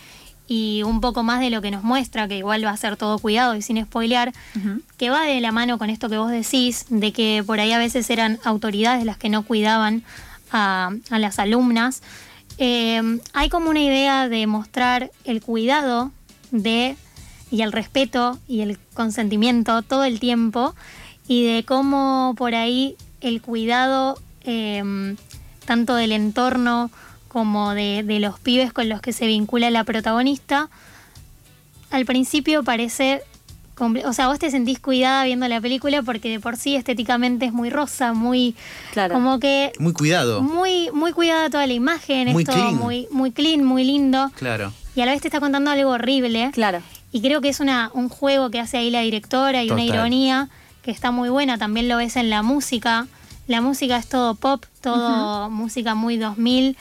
y 0.47 0.83
un 0.85 1.01
poco 1.01 1.25
más 1.25 1.41
de 1.41 1.51
lo 1.51 1.61
que 1.63 1.73
nos 1.73 1.83
muestra, 1.83 2.29
que 2.29 2.37
igual 2.39 2.65
va 2.65 2.71
a 2.71 2.77
ser 2.77 2.97
todo 2.97 3.19
cuidado 3.19 3.57
y 3.57 3.63
sin 3.63 3.83
spoilear, 3.85 4.33
que 4.99 5.09
va 5.11 5.23
de 5.25 5.41
la 5.41 5.51
mano 5.51 5.77
con 5.79 5.89
esto 5.91 6.09
que 6.09 6.19
vos 6.19 6.31
decís, 6.31 6.85
de 6.89 7.13
que 7.13 7.43
por 7.45 7.59
ahí 7.59 7.73
a 7.73 7.79
veces 7.79 8.09
eran 8.11 8.39
autoridades 8.45 9.05
las 9.05 9.17
que 9.17 9.29
no 9.29 9.43
cuidaban 9.45 10.05
a, 10.53 10.91
las 11.11 11.39
alumnas. 11.39 12.03
Eh, 12.59 13.01
hay 13.33 13.49
como 13.49 13.71
una 13.71 13.81
idea 13.81 14.29
de 14.29 14.47
mostrar 14.47 15.11
el 15.25 15.41
cuidado 15.41 16.13
de 16.51 16.97
y 17.51 17.63
el 17.63 17.73
respeto 17.73 18.39
y 18.49 18.61
el 18.61 18.79
consentimiento 18.95 19.83
todo 19.83 20.05
el 20.05 20.21
tiempo 20.21 20.75
y 21.29 21.45
de 21.45 21.65
cómo 21.65 22.35
por 22.37 22.55
ahí 22.55 22.97
el 23.21 23.43
cuidado 23.43 24.19
eh, 24.45 25.15
tanto 25.67 25.95
del 25.95 26.13
entorno 26.13 26.91
como 27.29 27.75
de, 27.75 28.05
los 28.21 28.39
pibes 28.39 28.73
con 28.73 28.89
los 28.89 29.01
que 29.01 29.13
se 29.13 29.27
vincula 29.27 29.71
la 29.71 29.85
protagonista 29.85 30.69
al 31.91 32.05
principio 32.07 32.63
parece 32.65 33.23
o 33.83 34.13
sea 34.13 34.29
vos 34.29 34.39
te 34.39 34.51
sentís 34.51 34.79
cuidada 34.81 35.25
viendo 35.25 35.47
la 35.49 35.61
película 35.61 36.03
porque 36.03 36.31
de 36.31 36.41
por 36.41 36.57
sí 36.57 36.77
estéticamente 36.77 37.47
es 37.47 37.53
muy 37.53 37.71
rosa 37.71 38.13
muy 38.13 38.55
Claro. 38.93 39.15
como 39.15 39.39
que 39.39 39.73
Muy 39.79 39.93
cuidado. 39.93 40.41
muy 40.43 40.91
muy 40.93 41.13
cuidada 41.13 41.51
toda 41.51 41.67
la 41.67 41.73
imagen 41.73 42.33
Muy 42.33 42.43
es 42.43 42.49
todo 42.49 42.57
clean. 42.57 42.77
muy 42.77 43.09
muy 43.11 43.33
clean 43.33 43.65
muy 43.65 43.85
lindo 43.85 44.31
Claro. 44.37 44.73
y 44.95 45.01
a 45.01 45.07
la 45.07 45.13
vez 45.13 45.21
te 45.23 45.29
está 45.29 45.41
contando 45.41 45.71
algo 45.71 45.91
horrible 45.91 46.51
Claro. 46.53 46.81
y 47.13 47.21
creo 47.21 47.41
que 47.41 47.49
es 47.49 47.61
una, 47.61 47.91
un 47.95 48.09
juego 48.09 48.51
que 48.51 48.61
hace 48.61 48.79
ahí 48.79 48.91
la 48.91 49.01
directora 49.01 49.63
y 49.65 49.71
una 49.71 49.85
ironía 49.85 50.49
que 50.83 50.91
está 50.91 51.11
muy 51.13 51.29
buena. 51.29 51.59
También 51.59 51.89
lo 51.89 51.97
ves 51.99 52.17
en 52.17 52.29
la 52.29 52.43
música. 52.43 53.07
La 53.47 53.61
música 53.61 53.97
es 53.99 54.09
todo 54.09 54.35
pop, 54.35 54.65
todo 54.81 55.49
música 55.49 55.95
muy 55.95 56.17
2000, 56.17 56.77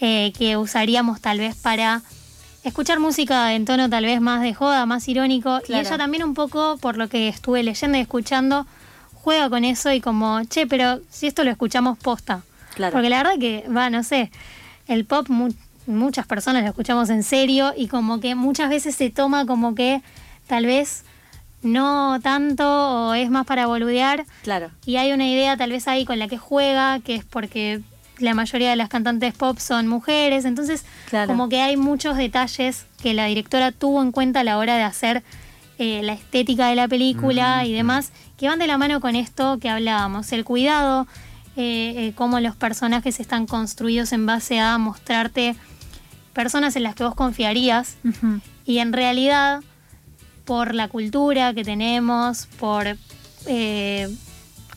eh, 0.00 0.32
que 0.38 0.56
usaríamos 0.56 1.20
tal 1.20 1.38
vez 1.38 1.56
para 1.56 2.02
escuchar 2.64 2.98
música 3.00 3.52
en 3.54 3.64
tono 3.64 3.88
tal 3.88 4.04
vez 4.04 4.20
más 4.20 4.42
de 4.42 4.54
joda, 4.54 4.86
más 4.86 5.06
irónico. 5.08 5.60
Claro. 5.64 5.82
Y 5.82 5.86
ella 5.86 5.98
también 5.98 6.24
un 6.24 6.34
poco, 6.34 6.76
por 6.78 6.96
lo 6.96 7.08
que 7.08 7.28
estuve 7.28 7.62
leyendo 7.62 7.96
y 7.98 8.00
escuchando, 8.02 8.66
juega 9.14 9.48
con 9.50 9.64
eso 9.64 9.92
y 9.92 10.00
como, 10.00 10.42
che, 10.44 10.66
pero 10.66 11.00
si 11.10 11.26
esto 11.26 11.44
lo 11.44 11.50
escuchamos 11.50 11.98
posta. 11.98 12.42
Claro. 12.74 12.92
Porque 12.92 13.10
la 13.10 13.18
verdad 13.22 13.38
que, 13.38 13.64
va, 13.74 13.90
no 13.90 14.02
sé, 14.02 14.30
el 14.86 15.04
pop 15.04 15.28
mu- 15.28 15.52
muchas 15.86 16.26
personas 16.26 16.62
lo 16.62 16.68
escuchamos 16.68 17.10
en 17.10 17.22
serio 17.22 17.72
y 17.76 17.88
como 17.88 18.20
que 18.20 18.34
muchas 18.34 18.70
veces 18.70 18.94
se 18.94 19.10
toma 19.10 19.44
como 19.46 19.74
que 19.74 20.02
tal 20.46 20.66
vez 20.66 21.04
no 21.62 22.18
tanto 22.22 22.64
o 23.08 23.14
es 23.14 23.28
más 23.30 23.44
para 23.46 23.66
boludear 23.66 24.24
Claro. 24.42 24.70
y 24.86 24.96
hay 24.96 25.12
una 25.12 25.26
idea 25.28 25.56
tal 25.56 25.70
vez 25.70 25.88
ahí 25.88 26.04
con 26.06 26.18
la 26.18 26.26
que 26.28 26.38
juega 26.38 27.00
que 27.00 27.16
es 27.16 27.24
porque 27.24 27.80
la 28.20 28.34
mayoría 28.34 28.70
de 28.70 28.76
las 28.76 28.88
cantantes 28.88 29.34
pop 29.34 29.58
son 29.58 29.86
mujeres 29.88 30.44
entonces 30.44 30.84
Claro. 31.08 31.28
como 31.28 31.48
que 31.48 31.60
hay 31.60 31.76
muchos 31.76 32.16
detalles 32.16 32.86
que 33.02 33.14
la 33.14 33.26
directora 33.26 33.72
tuvo 33.72 34.02
en 34.02 34.12
cuenta 34.12 34.40
a 34.40 34.44
la 34.44 34.58
hora 34.58 34.76
de 34.76 34.82
hacer 34.82 35.22
eh, 35.78 36.02
la 36.02 36.12
estética 36.12 36.68
de 36.68 36.74
la 36.76 36.86
película 36.88 37.64
y 37.64 37.72
demás 37.72 38.12
que 38.36 38.46
van 38.48 38.58
de 38.58 38.66
la 38.66 38.78
mano 38.78 39.00
con 39.00 39.16
esto 39.16 39.58
que 39.58 39.68
hablábamos 39.70 40.30
el 40.32 40.44
cuidado 40.44 41.06
eh, 41.56 41.94
eh, 41.96 42.12
cómo 42.14 42.38
los 42.40 42.54
personajes 42.56 43.18
están 43.20 43.46
construidos 43.46 44.12
en 44.12 44.24
base 44.26 44.60
a 44.60 44.78
mostrarte 44.78 45.56
personas 46.32 46.76
en 46.76 46.84
las 46.84 46.94
que 46.94 47.02
vos 47.04 47.14
confiarías 47.14 47.96
y 48.64 48.78
en 48.78 48.92
realidad, 48.92 49.60
por 50.44 50.74
la 50.76 50.86
cultura 50.88 51.52
que 51.54 51.64
tenemos, 51.64 52.46
por 52.58 52.86
eh, 53.46 54.08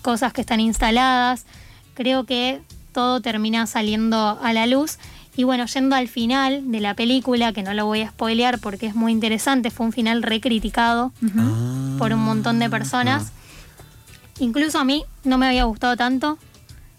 cosas 0.01 0.33
que 0.33 0.41
están 0.41 0.59
instaladas, 0.59 1.45
creo 1.93 2.25
que 2.25 2.61
todo 2.93 3.19
termina 3.19 3.67
saliendo 3.67 4.39
a 4.41 4.53
la 4.53 4.65
luz. 4.67 4.97
Y 5.35 5.43
bueno, 5.45 5.65
yendo 5.65 5.95
al 5.95 6.07
final 6.07 6.71
de 6.71 6.79
la 6.79 6.93
película, 6.93 7.51
que 7.53 7.63
no 7.63 7.73
lo 7.73 7.85
voy 7.87 8.01
a 8.01 8.09
spoilear 8.09 8.59
porque 8.59 8.85
es 8.85 8.93
muy 8.95 9.11
interesante, 9.11 9.71
fue 9.71 9.87
un 9.87 9.91
final 9.91 10.21
recriticado 10.23 11.11
Ah. 11.37 11.95
por 11.97 12.13
un 12.13 12.19
montón 12.23 12.59
de 12.59 12.69
personas. 12.69 13.31
Incluso 14.39 14.79
a 14.79 14.83
mí 14.83 15.03
no 15.23 15.37
me 15.37 15.47
había 15.47 15.63
gustado 15.65 15.95
tanto 15.97 16.37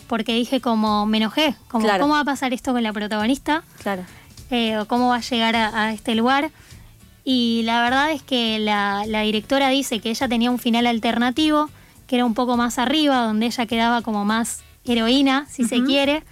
porque 0.08 0.34
dije 0.34 0.60
como 0.60 1.06
me 1.06 1.18
enojé, 1.18 1.54
como 1.68 1.84
Claro. 1.84 2.02
cómo 2.02 2.14
va 2.14 2.20
a 2.20 2.24
pasar 2.24 2.52
esto 2.52 2.72
con 2.72 2.82
la 2.82 2.92
protagonista, 2.92 3.62
Claro. 3.82 4.02
Eh, 4.50 4.76
o 4.78 4.86
cómo 4.86 5.08
va 5.08 5.16
a 5.16 5.20
llegar 5.20 5.56
a, 5.56 5.84
a 5.84 5.92
este 5.92 6.14
lugar. 6.14 6.50
Y 7.24 7.62
la 7.64 7.82
verdad 7.82 8.10
es 8.12 8.22
que 8.22 8.58
la, 8.58 9.04
la 9.06 9.20
directora 9.22 9.68
dice 9.70 10.00
que 10.00 10.10
ella 10.10 10.28
tenía 10.28 10.50
un 10.50 10.58
final 10.58 10.86
alternativo, 10.86 11.70
que 12.06 12.16
era 12.16 12.24
un 12.26 12.34
poco 12.34 12.56
más 12.56 12.78
arriba, 12.78 13.22
donde 13.24 13.46
ella 13.46 13.64
quedaba 13.66 14.02
como 14.02 14.24
más 14.26 14.60
heroína, 14.84 15.46
si 15.50 15.64
se 15.64 15.82
quiere, 15.82 16.22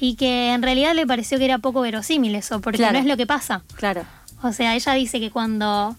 y 0.00 0.16
que 0.16 0.52
en 0.52 0.62
realidad 0.62 0.94
le 0.94 1.06
pareció 1.06 1.38
que 1.38 1.44
era 1.44 1.58
poco 1.58 1.80
verosímil 1.80 2.34
eso, 2.34 2.60
porque 2.60 2.78
Claro. 2.78 2.94
no 2.94 2.98
es 3.00 3.06
lo 3.06 3.16
que 3.16 3.26
pasa. 3.26 3.62
Claro. 3.76 4.04
O 4.42 4.52
sea, 4.52 4.74
ella 4.74 4.92
dice 4.94 5.20
que 5.20 5.30
cuando 5.30 5.96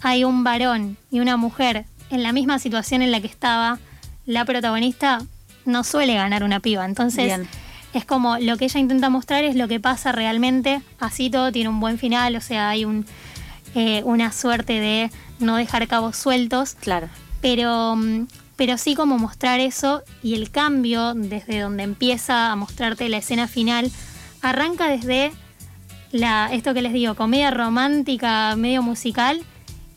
hay 0.00 0.24
un 0.24 0.44
varón 0.44 0.96
y 1.10 1.20
una 1.20 1.36
mujer 1.36 1.84
en 2.10 2.22
la 2.22 2.32
misma 2.32 2.58
situación 2.58 3.02
en 3.02 3.10
la 3.12 3.20
que 3.20 3.26
estaba 3.26 3.78
la 4.26 4.44
protagonista, 4.44 5.20
no 5.64 5.84
suele 5.84 6.14
ganar 6.14 6.42
una 6.44 6.60
piba. 6.60 6.84
Entonces, 6.84 7.24
Bien. 7.26 7.48
es 7.92 8.04
como 8.04 8.38
lo 8.38 8.56
que 8.56 8.64
ella 8.64 8.80
intenta 8.80 9.10
mostrar 9.10 9.44
es 9.44 9.54
lo 9.56 9.68
que 9.68 9.78
pasa 9.80 10.12
realmente. 10.12 10.80
Así 10.98 11.30
todo 11.30 11.52
tiene 11.52 11.68
un 11.68 11.80
buen 11.80 11.98
final, 11.98 12.34
o 12.36 12.40
sea, 12.40 12.70
hay 12.70 12.84
un, 12.84 13.04
eh, 13.74 14.02
una 14.04 14.32
suerte 14.32 14.80
de 14.80 15.10
no 15.40 15.56
dejar 15.56 15.86
cabos 15.86 16.16
sueltos 16.16 16.74
Claro. 16.80 17.08
pero, 17.40 17.94
mm, 17.96 18.26
pero 18.58 18.76
sí 18.76 18.96
como 18.96 19.18
mostrar 19.18 19.60
eso 19.60 20.02
y 20.20 20.34
el 20.34 20.50
cambio 20.50 21.14
desde 21.14 21.60
donde 21.60 21.84
empieza 21.84 22.50
a 22.50 22.56
mostrarte 22.56 23.08
la 23.08 23.18
escena 23.18 23.46
final 23.46 23.88
arranca 24.42 24.88
desde 24.88 25.30
la, 26.10 26.50
esto 26.52 26.74
que 26.74 26.82
les 26.82 26.92
digo, 26.92 27.14
comedia 27.14 27.52
romántica, 27.52 28.56
medio 28.56 28.82
musical 28.82 29.42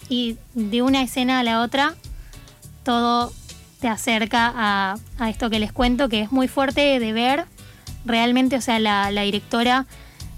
y 0.10 0.38
de 0.54 0.84
una 0.84 1.02
escena 1.02 1.40
a 1.40 1.44
la 1.44 1.62
otra 1.62 1.96
todo 2.84 3.34
te 3.80 3.88
acerca 3.88 4.54
a, 4.56 4.96
a 5.18 5.30
esto 5.32 5.50
que 5.50 5.58
les 5.58 5.72
cuento 5.72 6.08
que 6.08 6.22
es 6.22 6.32
muy 6.32 6.48
fuerte 6.48 7.00
de 7.00 7.14
ver. 7.14 7.46
Realmente, 8.06 8.58
o 8.58 8.62
sea, 8.62 8.78
la, 8.78 9.10
la 9.10 9.24
directora 9.24 9.88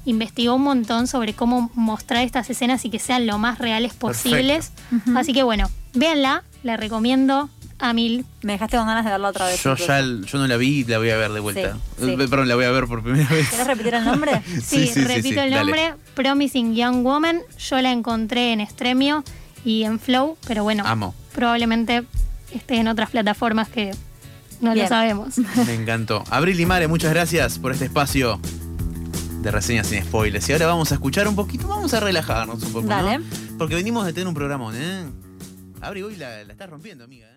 investigó 0.05 0.55
un 0.55 0.63
montón 0.63 1.07
sobre 1.07 1.33
cómo 1.33 1.71
mostrar 1.73 2.23
estas 2.23 2.49
escenas 2.49 2.85
y 2.85 2.89
que 2.89 2.99
sean 2.99 3.27
lo 3.27 3.37
más 3.37 3.59
reales 3.59 3.93
posibles. 3.93 4.71
Así 5.13 5.33
que 5.33 5.43
bueno, 5.43 5.69
véanla, 5.93 6.43
la 6.63 6.77
recomiendo 6.77 7.49
a 7.83 7.93
mil. 7.93 8.25
Me 8.41 8.53
dejaste 8.53 8.77
con 8.77 8.87
ganas 8.87 9.03
de 9.05 9.11
verla 9.11 9.29
otra 9.29 9.45
vez. 9.47 9.61
Yo 9.63 9.71
incluso. 9.71 9.87
ya 9.87 9.99
el- 9.99 10.25
yo 10.25 10.37
no 10.37 10.47
la 10.47 10.57
vi 10.57 10.79
y 10.79 10.83
la 10.85 10.97
voy 10.97 11.09
a 11.09 11.17
ver 11.17 11.31
de 11.31 11.39
vuelta. 11.39 11.73
Sí, 11.99 12.05
sí. 12.05 12.11
Eh, 12.11 12.27
Perdón, 12.29 12.47
la 12.47 12.55
voy 12.55 12.65
a 12.65 12.71
ver 12.71 12.85
por 12.87 13.03
primera 13.03 13.29
vez. 13.29 13.49
¿Querés 13.49 13.67
repetir 13.67 13.93
el 13.95 14.05
nombre? 14.05 14.41
Sí, 14.45 14.61
Sí, 14.61 14.87
sí, 14.87 14.93
sí, 14.93 15.01
repito 15.05 15.29
sí, 15.29 15.39
el 15.39 15.51
dale. 15.51 15.55
nombre, 15.57 15.93
Promising 16.15 16.75
Young 16.75 17.03
Woman. 17.03 17.39
Yo 17.57 17.81
la 17.81 17.91
encontré 17.91 18.53
en 18.53 18.65
Stremio 18.67 19.23
y 19.65 19.83
en 19.83 19.99
Flow, 19.99 20.37
pero 20.47 20.63
bueno, 20.63 20.83
Amo. 20.85 21.13
probablemente 21.33 22.03
esté 22.53 22.75
en 22.77 22.87
otras 22.87 23.09
plataformas 23.09 23.67
que 23.69 23.91
no 24.61 24.73
Bien. 24.73 24.85
lo 24.85 24.89
sabemos. 24.89 25.37
Me 25.67 25.73
encantó. 25.73 26.23
Abril 26.29 26.59
y 26.59 26.65
Mare, 26.65 26.87
muchas 26.87 27.11
gracias 27.13 27.59
por 27.59 27.71
este 27.71 27.85
espacio 27.85 28.39
de 29.41 29.51
reseñas 29.51 29.87
sin 29.87 30.01
spoilers. 30.03 30.47
Y 30.47 30.53
ahora 30.53 30.67
vamos 30.67 30.91
a 30.91 30.95
escuchar 30.95 31.27
un 31.27 31.35
poquito, 31.35 31.67
vamos 31.67 31.93
a 31.93 31.99
relajarnos 31.99 32.63
un 32.63 32.71
poco. 32.71 32.87
Porque 33.57 33.75
venimos 33.75 34.05
de 34.05 34.13
tener 34.13 34.27
un 34.27 34.33
programón, 34.33 34.73
¿eh? 34.77 35.03
Abril, 35.81 36.05
hoy 36.05 36.15
la, 36.15 36.43
la 36.45 36.53
estás 36.53 36.69
rompiendo, 36.69 37.03
amiga. 37.03 37.27
¿eh? 37.27 37.32